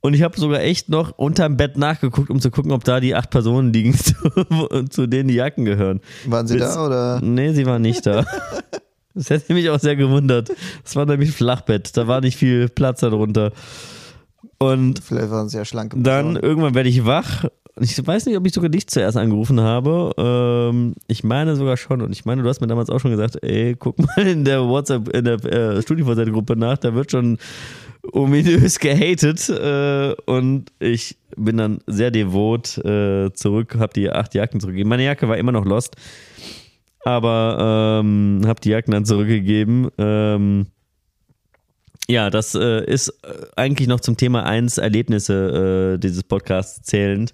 [0.00, 3.14] Und ich habe sogar echt noch unterm Bett nachgeguckt, um zu gucken, ob da die
[3.14, 4.14] acht Personen liegen, zu,
[4.90, 6.00] zu denen die Jacken gehören.
[6.26, 7.20] Waren sie Bis- da oder?
[7.22, 8.26] Nee, sie war nicht da.
[9.14, 10.50] Das hätte mich auch sehr gewundert.
[10.82, 11.96] Das war nämlich ein Flachbett.
[11.96, 13.52] Da war nicht viel Platz darunter.
[14.58, 16.36] Und Vielleicht waren sie ja schlanke dann Personen.
[16.42, 17.44] irgendwann werde ich wach.
[17.80, 20.12] Ich weiß nicht, ob ich sogar dich zuerst angerufen habe.
[20.16, 22.02] Ähm, ich meine sogar schon.
[22.02, 24.62] Und ich meine, du hast mir damals auch schon gesagt, ey, guck mal in der
[24.68, 27.38] WhatsApp, in der äh, StudiVZ-Gruppe nach, da wird schon
[28.12, 29.48] ominös gehatet.
[29.48, 34.88] Äh, und ich bin dann sehr devot äh, zurück, habe die acht Jacken zurückgegeben.
[34.90, 35.96] Meine Jacke war immer noch lost.
[37.04, 39.90] Aber ähm, habe die Jacken dann zurückgegeben.
[39.98, 40.66] Ähm,
[42.08, 47.32] ja, das äh, ist äh, eigentlich noch zum Thema 1 Erlebnisse äh, dieses Podcasts zählend.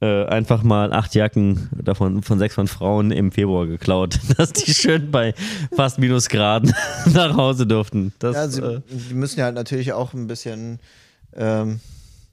[0.00, 4.74] Äh, einfach mal acht Jacken davon von sechs von Frauen im Februar geklaut, dass die
[4.74, 5.32] schön bei
[5.76, 6.74] fast Minusgraden
[7.12, 8.12] nach Hause durften.
[8.18, 10.80] Das, Ja, sie, äh, die müssen ja halt natürlich auch ein bisschen,
[11.36, 11.78] ähm,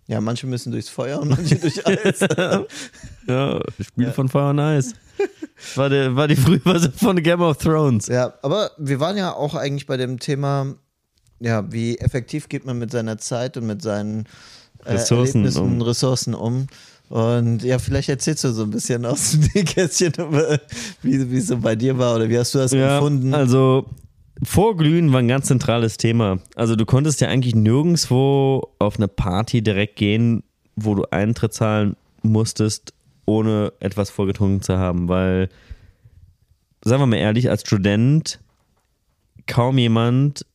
[0.10, 2.20] ja, manche müssen durchs Feuer und manche durch Eis.
[3.28, 4.94] ja, Spiel von Feuer und Eis.
[5.76, 8.08] War, der, war die Version von Game of Thrones.
[8.08, 10.74] ja, aber wir waren ja auch eigentlich bei dem Thema,
[11.40, 14.26] ja, wie effektiv geht man mit seiner Zeit und mit seinen
[14.86, 15.82] äh, Ressourcen Erlebnissen, um.
[15.82, 16.68] Ressourcen um.
[17.10, 20.14] Und ja, vielleicht erzählst du so ein bisschen aus dem Nähkästchen,
[21.02, 23.34] wie, wie es so bei dir war oder wie hast du das Ja, gefunden?
[23.34, 23.86] also
[24.44, 26.40] Vorglühen war ein ganz zentrales Thema.
[26.56, 30.44] Also du konntest ja eigentlich nirgendwo auf eine Party direkt gehen,
[30.76, 32.94] wo du Eintritt zahlen musstest,
[33.26, 35.50] ohne etwas vorgetrunken zu haben, weil,
[36.84, 38.40] sagen wir mal ehrlich, als Student
[39.46, 40.46] kaum jemand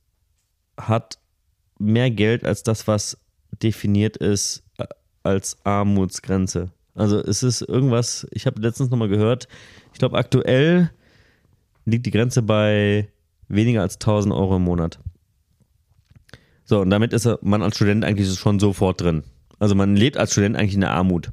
[0.78, 1.18] hat
[1.78, 3.18] mehr Geld als das, was
[3.62, 4.86] definiert ist äh,
[5.22, 6.70] als Armutsgrenze.
[6.94, 9.48] Also es ist irgendwas, ich habe letztens nochmal gehört,
[9.92, 10.90] ich glaube aktuell
[11.84, 13.08] liegt die Grenze bei
[13.48, 14.98] weniger als 1000 Euro im Monat.
[16.64, 19.22] So, und damit ist man als Student eigentlich schon sofort drin.
[19.58, 21.30] Also man lebt als Student eigentlich in der Armut.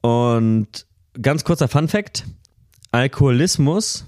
[0.00, 0.86] Und
[1.20, 2.24] ganz kurzer Fun Fact:
[2.90, 4.06] Alkoholismus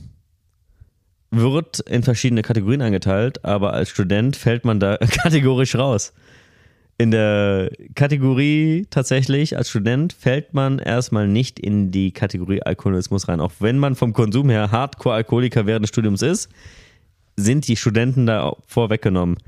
[1.30, 6.12] wird in verschiedene Kategorien eingeteilt, aber als Student fällt man da kategorisch raus.
[6.96, 13.40] In der Kategorie tatsächlich als Student fällt man erstmal nicht in die Kategorie Alkoholismus rein.
[13.40, 16.48] Auch wenn man vom Konsum her Hardcore-Alkoholiker während des Studiums ist,
[17.36, 19.38] sind die Studenten da vorweggenommen.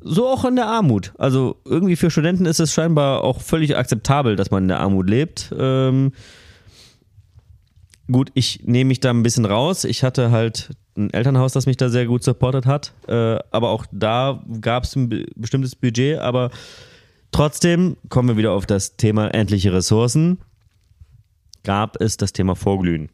[0.00, 1.12] So auch in der Armut.
[1.18, 5.08] Also irgendwie für Studenten ist es scheinbar auch völlig akzeptabel, dass man in der Armut
[5.08, 5.54] lebt.
[5.58, 6.12] Ähm,
[8.10, 9.84] gut, ich nehme mich da ein bisschen raus.
[9.84, 12.92] Ich hatte halt ein Elternhaus, das mich da sehr gut supportet hat.
[13.08, 16.18] Äh, aber auch da gab es ein be- bestimmtes Budget.
[16.18, 16.50] Aber
[17.32, 20.38] trotzdem kommen wir wieder auf das Thema endliche Ressourcen.
[21.64, 23.10] Gab es das Thema Vorglühen.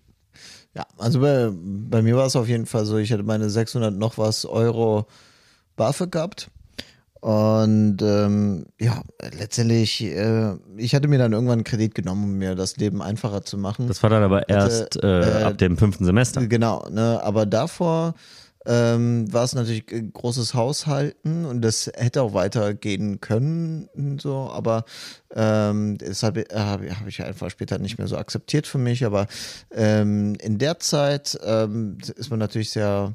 [0.75, 3.95] Ja, also bei, bei mir war es auf jeden Fall so, ich hatte meine 600
[3.95, 5.07] noch was Euro
[5.77, 6.51] BAföG gehabt.
[7.23, 9.01] Und ähm, ja,
[9.39, 13.45] letztendlich, äh, ich hatte mir dann irgendwann einen Kredit genommen, um mir das Leben einfacher
[13.45, 13.87] zu machen.
[13.87, 16.45] Das war dann aber erst äh, äh, ab dem fünften Semester.
[16.45, 17.21] Genau, ne?
[17.23, 18.15] aber davor
[18.67, 24.85] ähm, war es natürlich ein großes Haushalten und das hätte auch weitergehen können, so, aber
[25.33, 29.29] ähm, deshalb äh, habe hab ich einfach später nicht mehr so akzeptiert für mich, aber
[29.71, 33.15] ähm, in der Zeit ähm, ist man natürlich sehr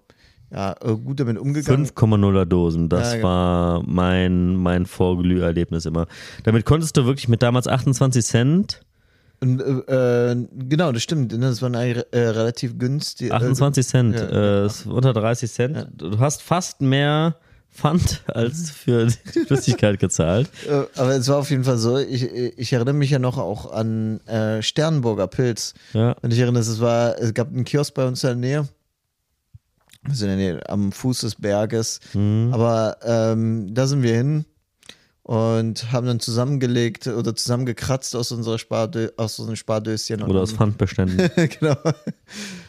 [0.51, 1.85] ja, äh, gut damit umgegangen.
[1.85, 3.27] 5,0er Dosen, das Ja, genau.
[3.27, 6.07] war mein, mein Vorglüherlebnis immer.
[6.43, 8.81] Damit konntest du wirklich mit damals 28 Cent,
[9.41, 11.39] Und, äh, äh, genau, das stimmt, ne?
[11.47, 13.31] das war eigentlich, äh, relativ günstig.
[13.31, 15.87] 28 Cent, ja, äh, unter 30 Cent.
[15.95, 17.35] Du hast fast mehr
[17.71, 20.49] Pfand als für die Flüssigkeit gezahlt.
[20.67, 23.71] Äh, aber es war auf jeden Fall so, ich, ich erinnere mich ja noch auch
[23.71, 25.73] an äh, Sternburger Pilz.
[25.93, 26.15] Ja.
[26.21, 28.67] Und ich erinnere, es war, es gab einen Kiosk bei uns in der Nähe.
[30.07, 31.99] Wir sind in der am Fuß des Berges.
[32.13, 32.49] Mhm.
[32.53, 34.45] Aber ähm, da sind wir hin
[35.23, 40.23] und haben dann zusammengelegt oder zusammengekratzt aus unserer Spardö aus unseren Spardöschen.
[40.23, 41.29] Oder aus Pfandbeständen.
[41.59, 41.75] genau.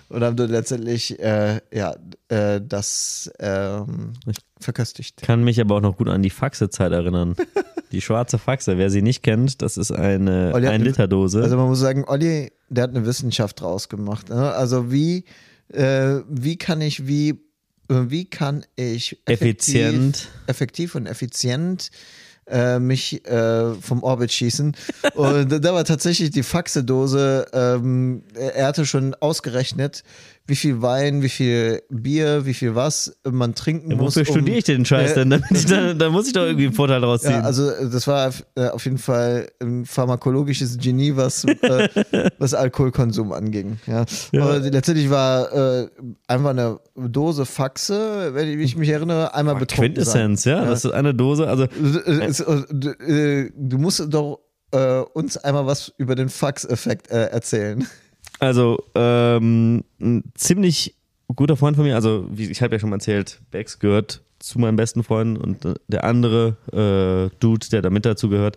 [0.08, 1.94] Und haben dann letztendlich äh, ja,
[2.28, 4.14] äh, das ähm,
[4.58, 5.22] verköstigt.
[5.22, 7.36] Kann mich aber auch noch gut an die Faxe-Zeit erinnern.
[7.90, 11.42] Die schwarze Faxe, wer sie nicht kennt, das ist eine- 1-Liter-Dose.
[11.42, 14.28] Also man muss sagen, Olli, der hat eine Wissenschaft draus gemacht.
[14.28, 14.52] Ne?
[14.52, 15.24] Also wie,
[15.72, 17.30] äh, wie kann ich, wie,
[17.88, 20.28] äh, wie kann ich Effizient.
[20.46, 21.90] effektiv und effizient
[22.50, 24.74] äh, mich äh, vom Orbit schießen.
[25.14, 30.02] Und da war tatsächlich die Faxe-Dose, ähm, er hatte schon ausgerechnet,
[30.48, 34.16] wie viel Wein, wie viel Bier, wie viel was man trinken muss.
[34.16, 35.30] Wofür um- studiere ich den Scheiß äh, denn?
[35.30, 37.32] Damit ich da, da muss ich doch irgendwie einen Vorteil draus ziehen.
[37.32, 43.30] Ja, also das war äh, auf jeden Fall ein pharmakologisches Genie, was, äh, was Alkoholkonsum
[43.32, 43.78] anging.
[43.86, 44.06] Ja.
[44.40, 45.88] Aber letztendlich war äh,
[46.26, 50.32] einfach eine Dose Faxe, wenn ich mich erinnere, einmal betrunken sein.
[50.32, 51.46] Quintessenz, ja, Das ist eine Dose.
[51.46, 54.40] Also Äh, Du musst doch
[55.14, 57.86] uns einmal was über den Fax-Effekt äh, erzählen.
[58.38, 60.94] Also, ähm, ein ziemlich
[61.34, 64.58] guter Freund von mir, also wie, ich habe ja schon mal erzählt, Bex gehört zu
[64.58, 68.56] meinen besten Freunden und äh, der andere äh, Dude, der da mit dazu gehört,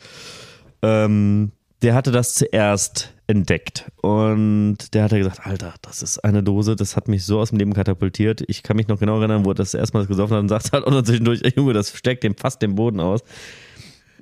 [0.82, 6.44] ähm, der hatte das zuerst entdeckt und der hat ja gesagt, Alter, das ist eine
[6.44, 8.44] Dose, das hat mich so aus dem Leben katapultiert.
[8.48, 10.88] Ich kann mich noch genau erinnern, wo er das erstmal gesoffen hat und sagt halt
[10.88, 13.22] noch zwischendurch, ey Junge, das steckt dem fast den Boden aus.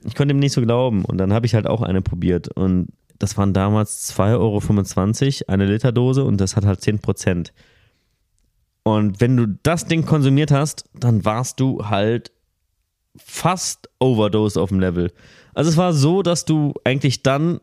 [0.05, 2.87] Ich konnte ihm nicht so glauben und dann habe ich halt auch eine probiert und
[3.19, 7.53] das waren damals 2,25 Euro, eine Literdose und das hat halt 10 Prozent.
[8.83, 12.31] Und wenn du das Ding konsumiert hast, dann warst du halt
[13.17, 15.11] fast Overdose auf dem Level.
[15.53, 17.59] Also es war so, dass du eigentlich dann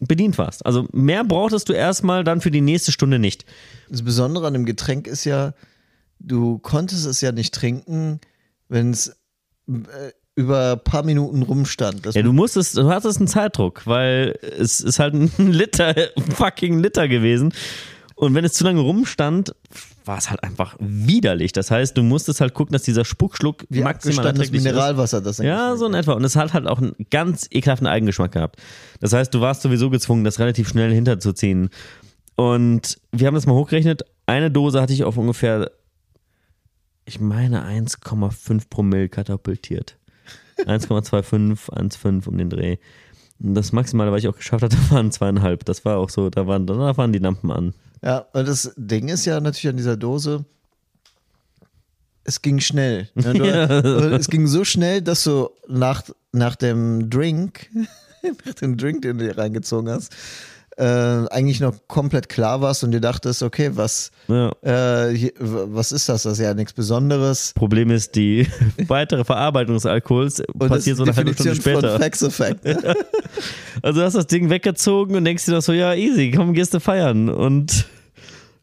[0.00, 0.64] bedient warst.
[0.66, 3.44] Also mehr brauchtest du erstmal dann für die nächste Stunde nicht.
[3.88, 5.54] Das Besondere an dem Getränk ist ja,
[6.18, 8.20] du konntest es ja nicht trinken,
[8.68, 9.16] wenn es
[9.68, 12.06] äh, über ein paar Minuten rumstand.
[12.06, 15.96] Das Ja, du musstest, du hattest einen Zeitdruck, weil es ist halt ein Liter,
[16.32, 17.52] fucking Liter gewesen.
[18.14, 19.52] Und wenn es zu lange rumstand,
[20.04, 21.50] war es halt einfach widerlich.
[21.50, 24.64] Das heißt, du musstest halt gucken, dass dieser Spuckschluck Wie maximal erträglich ist.
[24.64, 26.12] Mineralwasser, das Ja, so in etwa.
[26.12, 28.60] Und es hat halt auch einen ganz ekelhaften Eigengeschmack gehabt.
[29.00, 31.68] Das heißt, du warst sowieso gezwungen, das relativ schnell hinterzuziehen.
[32.36, 34.02] Und wir haben das mal hochgerechnet.
[34.26, 35.72] Eine Dose hatte ich auf ungefähr,
[37.04, 39.97] ich meine, 1,5 Promille katapultiert.
[40.64, 42.76] 1,25, 1,5 um den Dreh.
[43.40, 45.64] Und das Maximale, was ich auch geschafft hatte, waren zweieinhalb.
[45.64, 47.74] Das war auch so, da waren, danach waren die Lampen an.
[48.02, 50.44] Ja, und das Ding ist ja natürlich an dieser Dose,
[52.28, 53.08] es ging schnell.
[53.14, 53.32] Ne?
[53.32, 53.64] Du, Ja.
[54.16, 56.02] Es ging so schnell, dass du nach,
[56.32, 57.70] nach dem Drink,
[58.44, 60.14] nach dem Drink, den du dir reingezogen hast,
[60.78, 60.84] äh,
[61.30, 64.52] eigentlich noch komplett klar warst und dir dachtest, okay, was, Ja.
[64.62, 66.22] äh, hier, was ist das?
[66.22, 67.52] Das ist ja nichts Besonderes.
[67.54, 68.46] Problem ist, die
[68.88, 71.90] weitere Verarbeitung des Alkohols Und passiert so eine halbe Stunde später.
[71.92, 72.64] von Facts Effect.
[72.64, 72.78] Ne?
[73.82, 76.74] Also du hast das Ding weggezogen und denkst dir doch so, ja, easy, komm, gehst
[76.74, 77.28] du feiern.
[77.28, 77.86] Und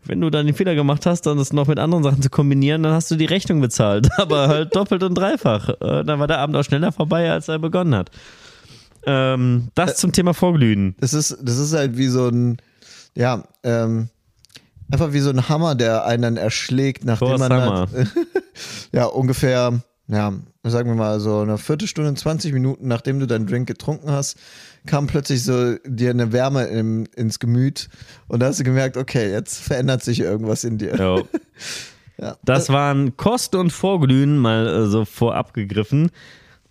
[0.03, 2.84] wenn du dann den Fehler gemacht hast, dann das noch mit anderen Sachen zu kombinieren,
[2.84, 4.09] dann hast du die Rechnung bezahlt.
[4.18, 5.70] Aber halt doppelt und dreifach.
[5.70, 8.11] Äh, Dann war der Abend auch schneller vorbei, als er begonnen hat.
[9.05, 10.95] Ähm, das zum Thema Vorglühen.
[10.99, 12.57] Das ist, das ist halt wie so ein,
[13.15, 14.09] ja, ähm,
[14.91, 17.89] einfach wie so ein Hammer, der einen dann erschlägt, nachdem Thor's man halt,
[18.91, 20.33] ja ungefähr, ja,
[20.63, 24.37] sagen wir mal so eine Viertelstunde, 20 Minuten, nachdem du deinen Drink getrunken hast,
[24.85, 27.89] kam plötzlich so dir eine Wärme im, ins Gemüt
[28.27, 30.95] und da hast du gemerkt, okay, jetzt verändert sich irgendwas in dir.
[30.95, 31.21] Ja.
[32.17, 32.37] Ja.
[32.43, 36.11] Das waren Kosten und Vorglühen mal äh, so vorab gegriffen.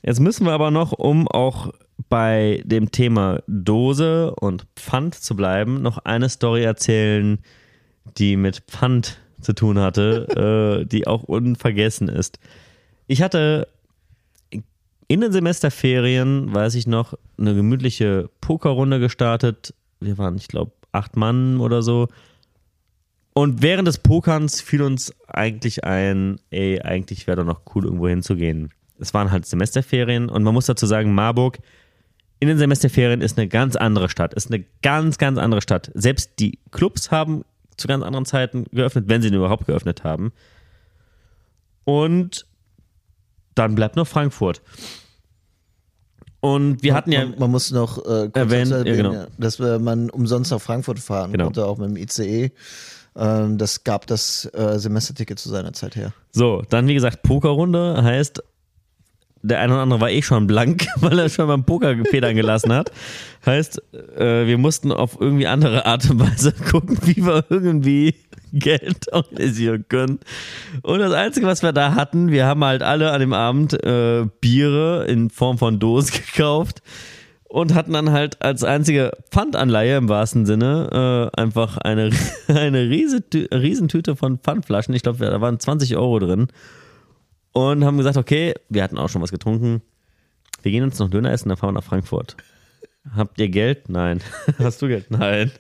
[0.03, 1.71] Jetzt müssen wir aber noch, um auch
[2.09, 7.39] bei dem Thema Dose und Pfand zu bleiben, noch eine Story erzählen,
[8.19, 12.39] die mit Pfand zu tun hatte, äh, die auch unvergessen ist.
[13.07, 13.69] Ich hatte
[15.09, 19.75] in den Semesterferien, weiß ich noch, eine gemütliche Pokerrunde gestartet.
[20.01, 22.09] Wir waren, ich glaube, acht Mann oder so.
[23.35, 28.09] Und während des Pokerns fiel uns eigentlich ein, ey, eigentlich wäre doch noch cool, irgendwo
[28.09, 28.71] hinzugehen.
[28.99, 31.59] Es waren halt Semesterferien und man muss dazu sagen, Marburg
[32.45, 35.91] in den Semesterferien ist eine ganz andere Stadt, ist eine ganz, ganz andere Stadt.
[35.95, 37.45] Selbst die Clubs haben
[37.79, 40.33] zu ganz anderen Zeiten geöffnet, wenn sie denn überhaupt geöffnet haben.
[41.85, 42.47] Und
[43.55, 44.61] dann bleibt noch Frankfurt.
[46.41, 49.27] Und wir hatten ja, man, man muss noch äh, kurz Erwähnen, dazu ja, genau.
[49.39, 51.45] dass wir, man umsonst nach Frankfurt fahren Genau.
[51.45, 52.51] konnte, auch mit dem ICE.
[53.17, 56.13] Ähm, das gab das äh, Semesterticket zu seiner Zeit her.
[56.33, 58.43] So, dann wie gesagt, Pokerrunde heißt,
[59.45, 62.73] der eine oder andere war eh schon blank, weil er schon beim Poker Federn gelassen
[62.73, 62.91] hat.
[63.45, 63.81] Heißt,
[64.17, 68.15] äh, wir mussten auf irgendwie andere Art und Weise gucken, wie wir irgendwie
[68.53, 70.21] Geld organisieren können.
[70.83, 74.27] Und das Einzige, was wir da hatten, wir haben halt alle an dem Abend äh,
[74.41, 76.83] Biere in Form von Dosen gekauft
[77.45, 82.11] und hatten dann halt als einzige Pfandanleihe im wahrsten Sinne äh, einfach eine,
[82.49, 84.95] eine Riesentü Riesentüte von Pfandflaschen.
[84.95, 86.49] Ich glaube, da waren 20 Euro drin.
[87.55, 89.81] Und haben gesagt, okay, wir hatten auch schon was getrunken.
[90.63, 92.37] Wir gehen uns noch Döner essen, dann fahren wir nach Frankfurt.
[93.17, 93.89] Habt ihr Geld?
[93.89, 94.21] Nein.
[94.59, 95.11] Hast du Geld?
[95.11, 95.51] Nein.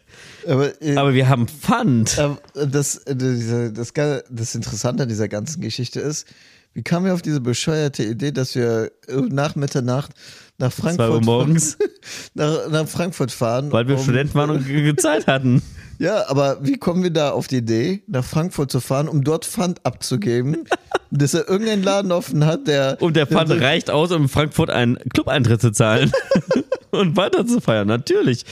[0.46, 2.16] Aber, äh, Aber wir haben Pfand.
[2.18, 6.26] Ähm, das, äh, diese- das, Ge- das Interessante an dieser ganzen Geschichte ist,
[6.72, 10.12] wie kamen wir auf diese bescheuerte Idee, dass wir äh, nach Mitternacht
[10.58, 11.76] nach Frankfurt, morgens,
[12.34, 13.70] nach, nach Frankfurt fahren?
[13.70, 15.62] weil wir um- Studenten waren und ge- Zeit hatten.
[15.98, 19.44] Ja, aber wie kommen wir da auf die Idee, nach Frankfurt zu fahren, um dort
[19.44, 20.64] Pfand abzugeben,
[21.10, 22.96] dass er irgendeinen Laden offen hat, der.
[23.00, 26.12] Und der Pfand reicht aus, um in Frankfurt einen Club-Eintritt zu zahlen
[26.90, 27.88] und weiter zu feiern.
[27.88, 28.44] Natürlich.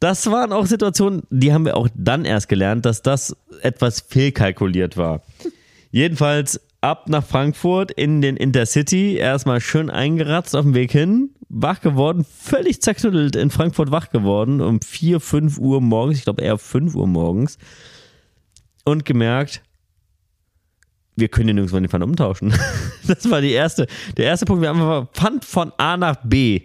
[0.00, 4.96] Das waren auch Situationen, die haben wir auch dann erst gelernt, dass das etwas fehlkalkuliert
[4.96, 5.22] war.
[5.90, 11.80] Jedenfalls ab nach Frankfurt in den Intercity, erstmal schön eingeratzt auf dem Weg hin, wach
[11.80, 16.58] geworden, völlig zerknüttelt in Frankfurt wach geworden, um 4, 5 Uhr morgens, ich glaube eher
[16.58, 17.58] 5 Uhr morgens,
[18.84, 19.62] und gemerkt,
[21.16, 22.52] wir können den nirgendwo den Pfand umtauschen.
[23.06, 23.86] Das war die erste,
[24.16, 24.62] der erste Punkt.
[24.62, 26.62] Wir haben einfach Pfand von A nach B.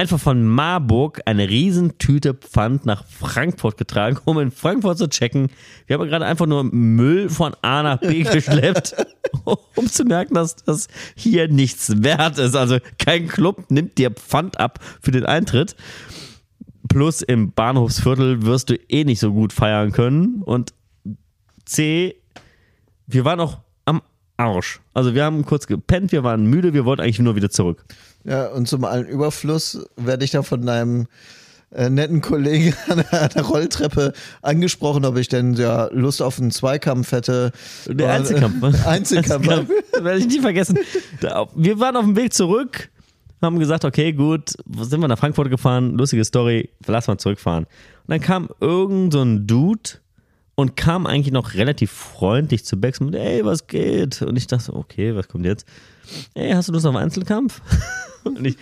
[0.00, 5.48] Einfach von Marburg eine Riesentüte Pfand nach Frankfurt getragen, um in Frankfurt zu checken.
[5.86, 8.96] Wir haben gerade einfach nur Müll von A nach B geschleppt,
[9.44, 12.56] um zu merken, dass das hier nichts wert ist.
[12.56, 15.76] Also kein Club nimmt dir Pfand ab für den Eintritt.
[16.88, 20.40] Plus im Bahnhofsviertel wirst du eh nicht so gut feiern können.
[20.40, 20.72] Und
[21.66, 22.16] C,
[23.06, 24.00] wir waren auch am
[24.38, 24.80] Arsch.
[24.94, 27.84] Also wir haben kurz gepennt, wir waren müde, wir wollten eigentlich nur wieder zurück.
[28.24, 31.06] Ja, und zum allen Überfluss werde ich da von einem
[31.72, 34.12] äh, netten Kollegen an der, Rolltreppe
[34.42, 37.52] angesprochen, ob ich denn ja Lust auf einen Zweikampf hätte.
[37.86, 38.62] Der Einzelkampf.
[38.62, 39.46] äh, Einzelkampf.
[39.46, 39.66] Das
[40.04, 40.78] werde ich nie vergessen.
[41.54, 42.90] Wir waren auf dem Weg zurück,
[43.40, 44.50] haben gesagt, okay, gut,
[44.80, 45.96] sind wir nach Frankfurt gefahren?
[45.96, 47.64] Lustige Story, lass mal zurückfahren.
[47.64, 49.90] Und dann kam irgend so ein Dude
[50.60, 54.20] und kam eigentlich noch relativ freundlich zu Bex und ey, was geht?
[54.20, 55.66] Und ich dachte, okay, was kommt jetzt?
[56.34, 57.62] Ey, hast du Lust auf Einzelkampf?
[58.24, 58.56] und, ich,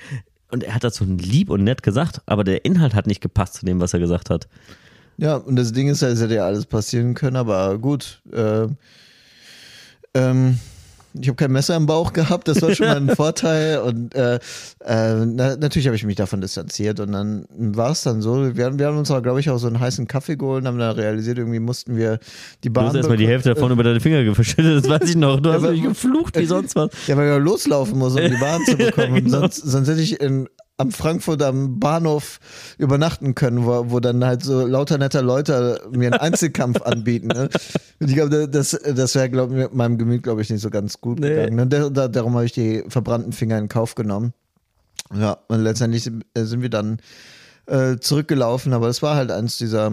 [0.51, 3.55] und er hat das so lieb und nett gesagt, aber der Inhalt hat nicht gepasst
[3.55, 4.47] zu dem, was er gesagt hat.
[5.17, 8.23] Ja, und das Ding ist, es hätte ja alles passieren können, aber gut.
[8.33, 8.69] Äh,
[10.15, 10.61] ähm,
[11.15, 13.79] ich habe kein Messer im Bauch gehabt, das war schon mal ein Vorteil.
[13.79, 14.37] Und äh,
[14.85, 17.01] äh, na, natürlich habe ich mich davon distanziert.
[17.01, 19.67] Und dann war es dann so, wir, wir haben uns aber, glaube ich, auch so
[19.67, 22.19] einen heißen Kaffee geholt und haben dann realisiert, irgendwie mussten wir
[22.65, 22.85] die Bahn.
[22.85, 25.41] Du hast erstmal die Hälfte davon über deine Finger verschüttet, das weiß ich noch.
[25.41, 26.91] Du hast Ja, mich aber- geflucht wie sonst was.
[27.07, 29.15] Ja, weil wir loslaufen muss, um die Bahn zu bekommen.
[29.25, 29.41] Genau.
[29.41, 30.49] sonst, sonst hätte ich in,
[30.79, 32.39] am Frankfurt am Bahnhof
[32.79, 37.27] übernachten können, wo, wo dann halt so lauter netter Leute mir einen Einzelkampf anbieten.
[37.29, 37.49] Ne?
[38.01, 41.01] Und ich glaube, das, das wäre, glaube ich, meinem Gemüt, glaube ich, nicht so ganz
[41.01, 41.31] gut Nee.
[41.31, 41.57] gegangen.
[41.57, 41.67] Ne?
[41.67, 44.33] Da, da, darum habe ich die verbrannten Finger in Kauf genommen.
[45.15, 46.99] Ja, und letztendlich sind, äh, sind wir dann
[47.67, 49.93] äh, zurückgelaufen, aber es war halt eins dieser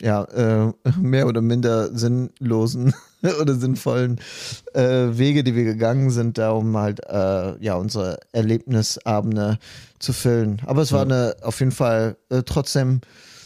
[0.00, 2.94] ja, äh, mehr oder minder sinnlosen
[3.40, 4.20] oder sinnvollen
[4.74, 9.58] äh, Wege, die wir gegangen sind, da um halt äh, ja unsere Erlebnisabende
[9.98, 10.62] zu füllen.
[10.66, 13.00] Aber es war eine auf jeden Fall äh, trotzdem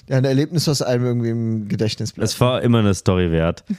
[0.08, 2.28] ja, ein Erlebnis, was einem irgendwie im Gedächtnis bleibt.
[2.28, 3.64] Es war immer eine Story wert.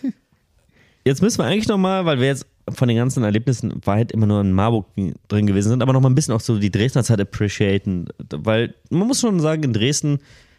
[1.08, 4.42] Jetzt müssen wir eigentlich nochmal, weil wir jetzt von den ganzen Erlebnissen weit immer nur
[4.42, 4.88] in Marburg
[5.28, 8.08] drin gewesen sind, aber nochmal ein bisschen auch so die Dresdner Zeit appreciaten.
[8.32, 10.18] Weil man muss schon sagen, in Dresden,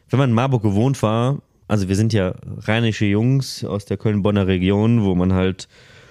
[0.08, 4.46] wenn man in Marburg gewohnt war, also wir sind ja rheinische Jungs aus der Köln-Bonner
[4.46, 5.68] Region, wo man halt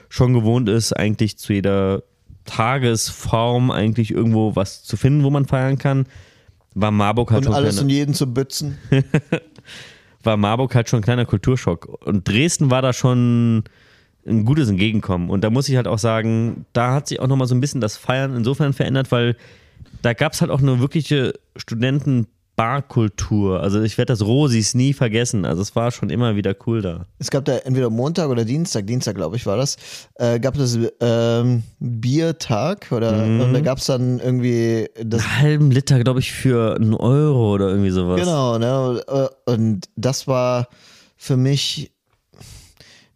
[0.09, 2.03] schon gewohnt ist, eigentlich zu jeder
[2.45, 6.05] Tagesform eigentlich irgendwo was zu finden, wo man feiern kann,
[6.73, 8.77] war Marburg halt und schon alles und jeden zu bützen.
[10.23, 11.87] war Marburg halt schon ein kleiner Kulturschock.
[12.05, 13.63] Und Dresden war da schon
[14.27, 15.29] ein gutes Entgegenkommen.
[15.29, 17.81] Und da muss ich halt auch sagen, da hat sich auch nochmal so ein bisschen
[17.81, 19.37] das Feiern insofern verändert, weil
[20.01, 21.33] da gab es halt auch eine wirkliche
[22.55, 23.59] Studentenbarkultur.
[23.61, 25.45] Also ich werde das Rosis nie vergessen.
[25.45, 27.05] Also es war schon immer wieder cool da.
[27.19, 29.77] Es gab da entweder Montag oder Dienstag, Dienstag glaube ich war das,
[30.15, 33.41] äh, gab es ähm, Biertag oder Mhm.
[33.41, 37.53] und da gab es dann irgendwie das Einen halben Liter, glaube ich, für einen Euro
[37.53, 38.19] oder irgendwie sowas.
[38.19, 39.01] Genau, ne?
[39.07, 40.67] äh, Und das war
[41.17, 41.91] für mich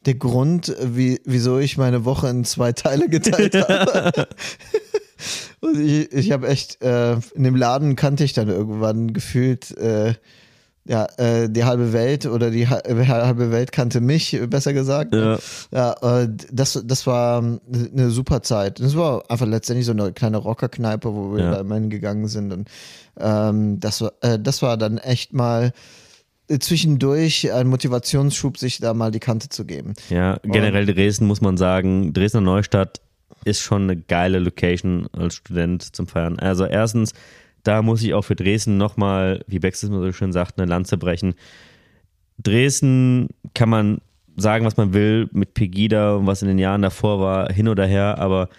[0.06, 4.28] der Grund, wie, wieso ich meine Woche in zwei Teile geteilt habe.
[5.60, 10.14] Und ich, ich habe echt, äh, in dem Laden kannte ich dann irgendwann gefühlt, äh,
[10.86, 15.14] ja, äh, die halbe Welt oder die ha- halbe Welt kannte mich, besser gesagt.
[15.14, 15.38] Ja.
[15.72, 18.80] Ja, äh, das, das war eine super Zeit.
[18.80, 21.52] Das war einfach letztendlich so eine kleine Rockerkneipe, wo wir Ja.
[21.52, 22.52] da immer hingegangen sind.
[22.54, 22.70] Und
[23.20, 25.74] ähm, das, war, äh, das war dann echt mal
[26.48, 29.94] äh, zwischendurch ein Motivationsschub, sich da mal die Kante zu geben.
[30.10, 33.00] Ja, generell Dresden muss man sagen, Dresdner Neustadt
[33.46, 36.40] ist schon eine geile Location als Student zum Feiern.
[36.40, 37.14] Also erstens,
[37.64, 40.70] da muss ich auch für Dresden nochmal, wie Bex es immer so schön sagt, eine
[40.70, 41.36] Lanze brechen.
[42.38, 44.02] Dresden kann man
[44.38, 47.86] sagen, was man will, mit Pegida und was in den Jahren davor war, hin oder
[47.86, 48.50] her, aber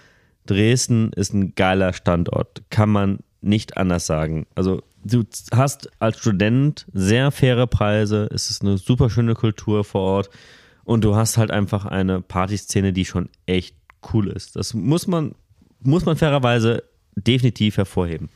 [0.46, 2.62] Dresden ist ein geiler Standort.
[2.70, 4.46] Kann man nicht anders sagen.
[4.54, 10.02] Also du hast als Student sehr faire Preise, es ist eine super schöne Kultur vor
[10.02, 10.30] Ort
[10.84, 13.76] und du hast halt einfach eine Partyszene, die schon echt
[14.12, 14.56] cool ist.
[14.56, 15.34] Das muss man,
[15.82, 16.82] muss man fairerweise
[17.16, 18.28] definitiv hervorheben.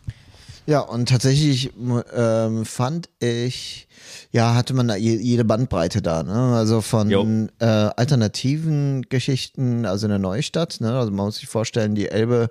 [0.67, 1.73] Ja, und tatsächlich
[2.15, 3.87] ähm, fand ich,
[4.33, 6.57] ja, hatte man da je- jede Bandbreite da, ne?
[6.57, 7.11] Also von
[7.59, 10.97] äh, alternativen Geschichten, also in der Neustadt, ne?
[10.99, 12.49] Also man muss sich vorstellen, die Elbe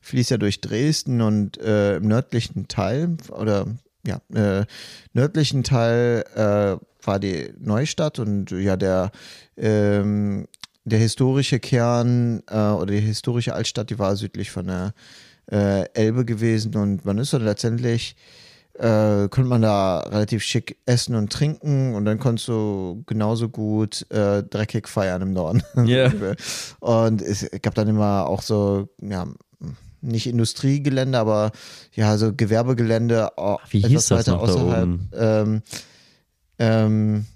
[0.00, 3.66] fließt ja durch Dresden und äh, im nördlichen Teil oder
[4.06, 4.64] ja, äh,
[5.12, 9.10] nördlichen Teil äh, war die Neustadt und ja, der
[9.58, 10.46] ähm,
[10.84, 14.94] der historische Kern äh, oder die historische Altstadt, die war südlich von der
[15.50, 18.16] äh, Elbe gewesen und man ist dann letztendlich,
[18.74, 24.10] äh, konnte man da relativ schick essen und trinken und dann konntest du genauso gut
[24.10, 25.62] äh, dreckig feiern im Norden.
[25.86, 26.10] Ja.
[26.80, 29.26] Und es gab dann immer auch so, ja,
[30.02, 31.52] nicht Industriegelände, aber
[31.92, 33.30] ja, so Gewerbegelände.
[33.68, 35.10] Wie hieß das noch da oben?
[35.12, 35.62] Ähm,
[36.58, 37.26] ähm,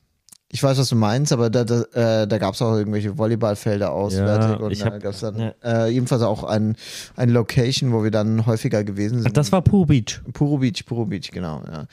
[0.55, 1.83] ich weiß, was du meinst, aber da, da,
[2.23, 5.53] äh, da gab es auch irgendwelche Volleyballfelder auswärtig Ja, und da gab es dann ja.
[5.65, 6.77] äh, jedenfalls auch ein,
[7.17, 9.27] ein Location, wo wir dann häufiger gewesen sind.
[9.27, 10.21] Ach, das war Puro Beach.
[10.33, 11.87] Puro Beach, Puro Beach, genau, ja.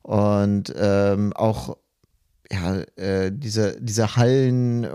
[0.00, 1.76] Und ähm, auch
[2.50, 4.84] ja, äh, diese, diese Hallen.
[4.84, 4.88] Äh,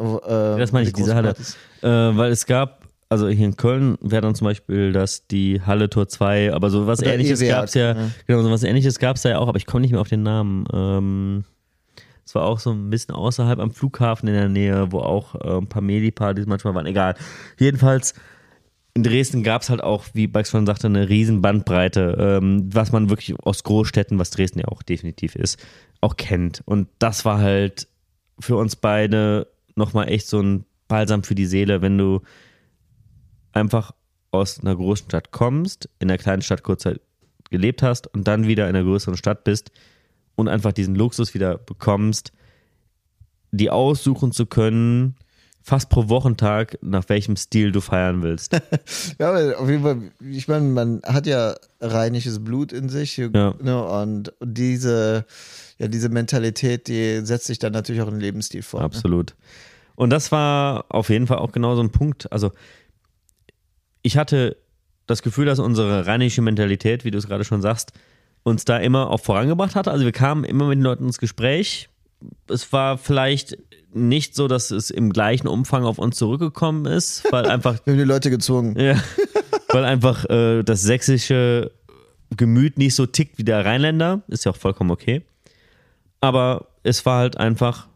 [0.58, 1.36] das meine ich, die diese Halle.
[1.84, 5.88] Äh, weil es gab, also hier in Köln wäre dann zum Beispiel das die Halle
[5.88, 8.10] Tor 2, aber so was Oder ähnliches E-Werk, gab es ja, ja.
[8.26, 10.24] genau, so was ähnliches gab es ja auch, aber ich komme nicht mehr auf den
[10.24, 10.66] Namen.
[10.74, 11.44] Ähm,
[12.26, 15.58] es war auch so ein bisschen außerhalb am Flughafen in der Nähe, wo auch äh,
[15.58, 17.16] ein paar Medi-Partys manchmal waren, egal.
[17.60, 18.14] Jedenfalls,
[18.94, 22.92] in Dresden gab es halt auch, wie Bax schon sagte, eine riesen Bandbreite, ähm, was
[22.92, 25.60] man wirklich aus Großstädten, was Dresden ja auch definitiv ist,
[26.00, 26.62] auch kennt.
[26.66, 27.88] Und das war halt
[28.40, 32.22] für uns beide nochmal echt so ein Balsam für die Seele, wenn du
[33.52, 33.94] einfach
[34.32, 37.02] aus einer großen Stadt kommst, in einer kleinen Stadt kurz Zeit
[37.50, 39.72] gelebt hast und dann wieder in einer größeren Stadt bist
[40.36, 42.32] und einfach diesen Luxus wieder bekommst,
[43.52, 45.16] die aussuchen zu können,
[45.62, 48.54] fast pro Wochentag, nach welchem Stil du feiern willst.
[49.20, 53.30] ja, aber auf jeden Fall, ich meine, man hat ja rheinisches Blut in sich Ja.
[53.62, 55.26] ne, und diese,
[55.78, 58.82] ja, diese Mentalität, die setzt sich dann natürlich auch im Lebensstil vor.
[58.82, 58.86] Ne?
[58.86, 59.36] Absolut.
[59.96, 62.30] Und das war auf jeden Fall auch genau so ein Punkt.
[62.32, 62.52] Also,
[64.02, 64.58] ich hatte
[65.08, 67.94] das Gefühl, dass unsere rheinische Mentalität, wie du es gerade schon sagst,
[68.44, 69.88] uns da immer auch vorangebracht hat.
[69.88, 71.90] Also, wir kamen immer mit den Leuten ins Gespräch.
[72.48, 73.58] Es war vielleicht
[73.94, 78.00] nicht so, dass es im gleichen Umfang auf uns zurückgekommen ist, weil einfach Wir haben
[78.00, 78.78] die Leute gezwungen.
[78.80, 78.96] ja,
[79.70, 81.72] weil einfach äh, das sächsische
[82.36, 84.24] Gemüt nicht so tickt wie der Rheinländer.
[84.28, 85.24] Ist ja auch vollkommen okay.
[86.22, 87.88] Aber es war halt einfach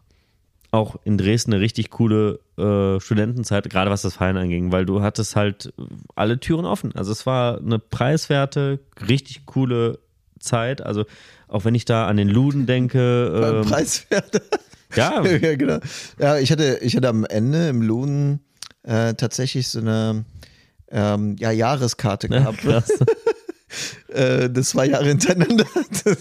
[0.70, 5.00] auch in Dresden eine richtig coole äh, Studentenzeit, gerade was das Feiern anging, weil du
[5.00, 5.72] hattest halt
[6.14, 6.94] alle Türen offen.
[6.94, 8.78] Also es war eine preiswerte,
[9.08, 9.98] richtig coole
[10.40, 10.84] Zeit.
[10.84, 11.04] Also
[11.48, 13.60] auch wenn ich da an den Luden denke.
[13.62, 14.42] Ähm, Preiswert.
[14.94, 15.78] ja, ja, genau.
[16.18, 18.40] Ja, ich hatte, ich hatte am Ende im Lohn
[18.82, 20.24] äh, tatsächlich so eine
[20.90, 22.58] ähm, ja, Jahreskarte gehabt.
[22.58, 22.90] krass.
[24.08, 25.64] äh, das zwei Jahre hintereinander.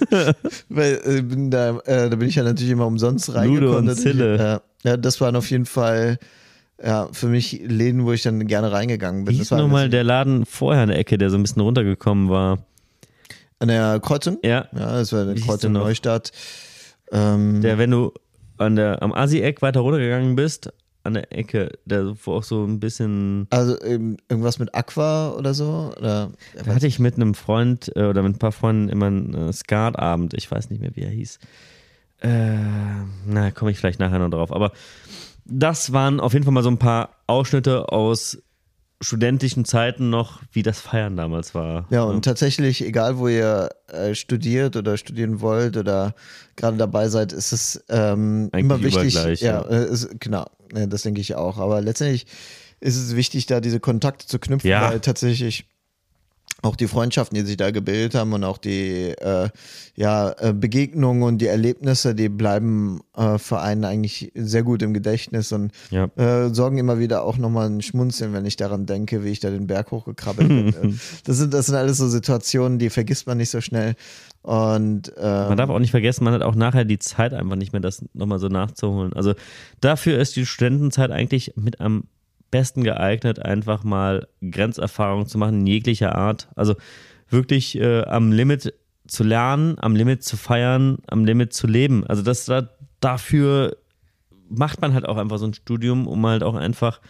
[0.09, 0.35] Das,
[0.69, 3.77] weil äh, bin da, äh, da bin ich ja natürlich immer umsonst reingekommen.
[3.77, 4.03] und Natürlich.
[4.03, 4.37] Zille.
[4.37, 6.19] Ja, ja, das waren auf jeden Fall
[6.83, 9.33] ja, für mich Läden, wo ich dann gerne reingegangen bin.
[9.33, 11.61] Wie Das hieß war nochmal der Laden vorher in der Ecke, der so ein bisschen
[11.61, 12.59] runtergekommen war?
[13.59, 14.37] An der Kreuzung.
[14.43, 15.71] Ja, Ja, das war Wie der der Kreuzung?
[15.73, 16.31] Neustadt.
[17.11, 18.11] Ähm, Der, wenn du
[18.57, 20.71] an der, am Asi-Eck weiter runtergegangen bist,
[21.03, 23.47] an der Ecke, der auch so ein bisschen.
[23.49, 25.93] also ähm, irgendwas mit Aqua oder so?
[25.97, 26.31] Oder,
[26.65, 29.53] Da hatte ich mit einem Freund äh, oder mit ein paar Freunden immer einen äh,
[29.53, 30.33] Skatabend.
[30.33, 31.39] Ich weiß nicht mehr, wie er hieß.
[32.19, 32.57] Äh,
[33.25, 34.51] na, komme ich vielleicht nachher noch drauf.
[34.51, 34.71] Aber
[35.45, 38.37] das waren auf jeden Fall mal so ein paar Ausschnitte aus
[39.01, 41.85] studentischen Zeiten noch, wie das Feiern damals war.
[41.89, 46.15] Ja, und tatsächlich, egal wo ihr äh, studiert oder studieren wollt oder
[46.55, 49.13] gerade dabei seid, ist es ähm, immer wichtig.
[49.13, 49.61] ja, ja.
[49.61, 50.45] äh, ist, genau,
[50.75, 51.57] ja, das denke ich auch.
[51.59, 52.25] Aber letztendlich
[52.79, 54.89] ist es wichtig, da diese Kontakte zu knüpfen, Ja.
[54.89, 55.67] weil tatsächlich
[56.63, 59.49] auch die Freundschaften, die sich da gebildet haben und auch die äh,
[59.95, 64.93] ja, äh, Begegnungen und die Erlebnisse, die bleiben äh, für einen eigentlich sehr gut im
[64.93, 66.05] Gedächtnis und Ja.
[66.15, 69.49] äh, sorgen immer wieder auch nochmal ein Schmunzeln, wenn ich daran denke, wie ich da
[69.51, 70.99] den Berg hochgekrabbelt bin.
[71.25, 73.95] Das sind, das sind alles so Situationen, die vergisst man nicht so schnell.
[74.41, 77.73] Und ähm, Man darf auch nicht vergessen, man hat auch nachher die Zeit einfach nicht
[77.73, 79.13] mehr, das nochmal so nachzuholen.
[79.13, 79.33] Also
[79.81, 82.05] dafür ist die Studentenzeit eigentlich mit am
[82.51, 86.49] besten geeignet, einfach mal Grenzerfahrungen zu machen in jeglicher Art.
[86.55, 86.75] Also
[87.29, 88.73] wirklich äh, am Limit
[89.07, 92.05] zu lernen, am Limit zu feiern, am Limit zu leben.
[92.07, 92.69] Also das da,
[92.99, 93.77] dafür
[94.49, 97.01] macht man halt auch einfach so ein Studium, um halt auch einfach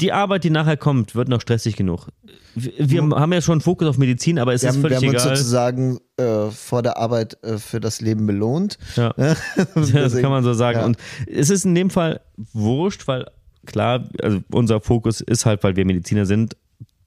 [0.00, 2.08] die Arbeit, die nachher kommt, wird noch stressig genug.
[2.54, 4.90] Wir, wir haben ja schon einen Fokus auf Medizin, aber es wir ist haben, wir
[4.90, 5.36] völlig haben uns egal.
[5.36, 8.78] sozusagen äh, vor der Arbeit äh, für das Leben belohnt.
[8.96, 9.14] Ja.
[9.18, 9.34] Ja,
[9.74, 10.78] Das kann man so sagen.
[10.80, 10.84] Ja.
[10.86, 10.96] Und
[11.26, 12.20] es ist in dem Fall
[12.52, 13.26] wurscht, weil
[13.66, 16.56] klar, also unser Fokus ist halt, weil wir Mediziner sind,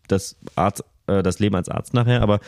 [0.08, 2.40] das, Arzt, äh, das Leben als Arzt nachher, aber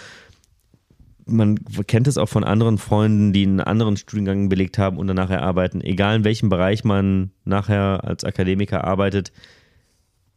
[1.26, 5.16] man kennt es auch von anderen Freunden, die einen anderen Studiengang belegt haben und dann
[5.16, 5.80] nachher arbeiten.
[5.80, 9.32] Egal in welchem Bereich man nachher als Akademiker arbeitet,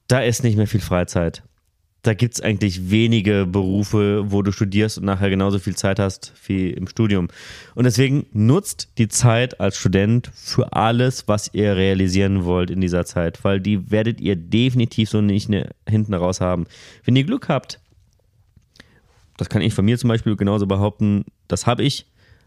[0.09, 1.43] da ist nicht mehr viel Freizeit.
[2.03, 6.33] Da gibt es eigentlich wenige Berufe, wo du studierst und nachher genauso viel Zeit hast
[6.47, 7.27] wie im Studium.
[7.75, 13.05] Und deswegen nutzt die Zeit als Student für alles, was ihr realisieren wollt in dieser
[13.07, 16.67] Zeit, weil die werdet ihr definitiv so nicht ne, hinten raus haben.
[17.05, 17.81] Wenn ihr Glück habt,
[19.37, 22.07] das kann ich von mir zum Beispiel genauso behaupten, das habe ich.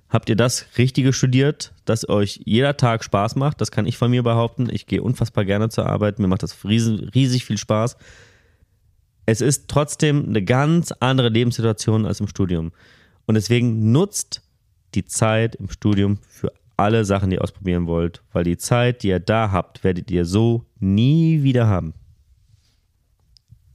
[0.09, 3.61] Habt ihr das Richtige studiert, das euch jeder Tag Spaß macht?
[3.61, 4.67] Das kann ich von mir behaupten.
[4.71, 6.17] Ich gehe unfassbar gerne zur Arbeit.
[6.17, 7.95] Mir macht das riesig, riesig viel Spaß.
[9.27, 12.71] Es ist trotzdem eine ganz andere Lebenssituation als im Studium.
[13.27, 14.41] Und deswegen nutzt
[14.95, 19.09] die Zeit im Studium für alle Sachen, die ihr ausprobieren wollt, weil die Zeit, die
[19.09, 21.93] ihr da habt, werdet ihr so nie wieder haben.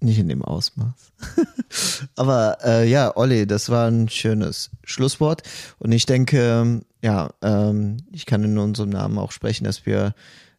[0.04, 1.12] Nicht in dem Ausmaß.
[2.16, 5.42] Aber äh, ja, Olli, das war ein schönes Schlusswort.
[5.78, 10.14] Und ich denke, ja, ähm, ich kann in unserem Namen auch sprechen, dass wir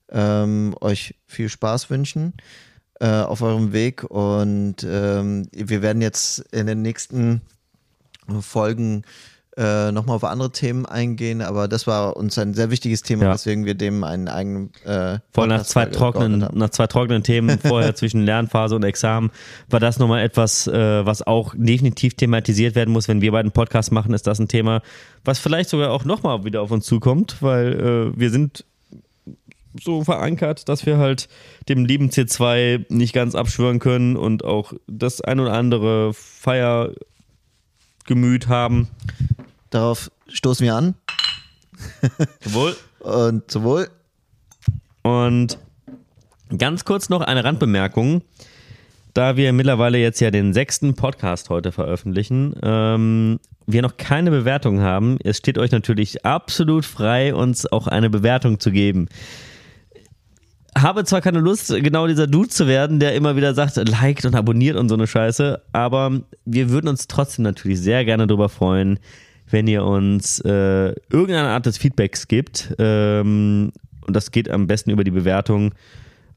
[0.09, 2.33] ähm, euch viel Spaß wünschen
[2.99, 4.03] äh, auf eurem Weg.
[4.05, 7.41] Und ähm, wir werden jetzt in den nächsten
[8.41, 9.03] Folgen
[9.57, 13.33] äh, nochmal auf andere Themen eingehen, aber das war uns ein sehr wichtiges Thema, Ja.
[13.33, 17.57] weswegen wir dem einen eigenen äh, Vor nach Podcast zwei trockenen, nach zwei trockenen Themen
[17.63, 19.31] vorher zwischen Lernphase und Examen
[19.69, 23.07] war das nochmal etwas, äh, was auch definitiv thematisiert werden muss.
[23.07, 24.81] Wenn wir beiden Podcast machen, ist das ein Thema,
[25.23, 28.65] was vielleicht sogar auch nochmal wieder auf uns zukommt, weil äh, wir sind
[29.81, 31.27] so verankert, dass wir halt
[31.67, 36.13] dem lieben C2 nicht ganz abschwören können und auch das ein oder andere
[38.05, 38.87] Feiergemüt haben.
[39.69, 40.95] Darauf stoßen wir an.
[42.45, 42.75] Jawohl.
[42.99, 43.89] Und zum Wohl.
[45.01, 45.57] Und
[46.57, 48.21] ganz kurz noch eine Randbemerkung.
[49.13, 54.81] Da wir mittlerweile jetzt ja den sechsten Podcast heute veröffentlichen, ähm, wir noch keine Bewertung
[54.81, 59.07] haben, es steht euch natürlich absolut frei, uns auch eine Bewertung zu geben.
[60.77, 64.35] Habe zwar keine Lust, genau dieser Dude zu werden, der immer wieder sagt, liked und
[64.35, 68.99] abonniert und so eine Scheiße, aber wir würden uns trotzdem natürlich sehr gerne darüber freuen,
[69.49, 72.75] wenn ihr uns äh, irgendeine Art des Feedbacks gibt.
[72.77, 73.71] Ähm,
[74.05, 75.73] und das geht am besten über die Bewertung.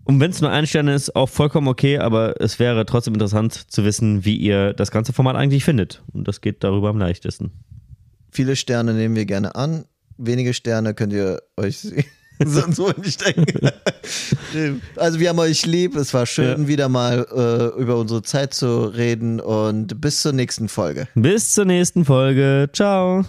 [0.05, 3.53] Und wenn es nur ein Stern ist, auch vollkommen okay, aber es wäre trotzdem interessant
[3.53, 6.03] zu wissen, wie ihr das ganze Format eigentlich findet.
[6.13, 7.51] Und das geht darüber am leichtesten.
[8.31, 9.85] Viele Sterne nehmen wir gerne an.
[10.17, 11.89] Wenige Sterne könnt ihr euch
[12.45, 13.71] sonst wohl nicht denken.
[14.97, 15.97] also wir haben euch lieb.
[15.97, 16.69] Es war schön, ja.
[16.69, 19.41] wieder mal äh, über unsere Zeit zu reden.
[19.41, 21.09] Und bis zur nächsten Folge.
[21.15, 22.69] Bis zur nächsten Folge.
[22.73, 23.25] Ciao.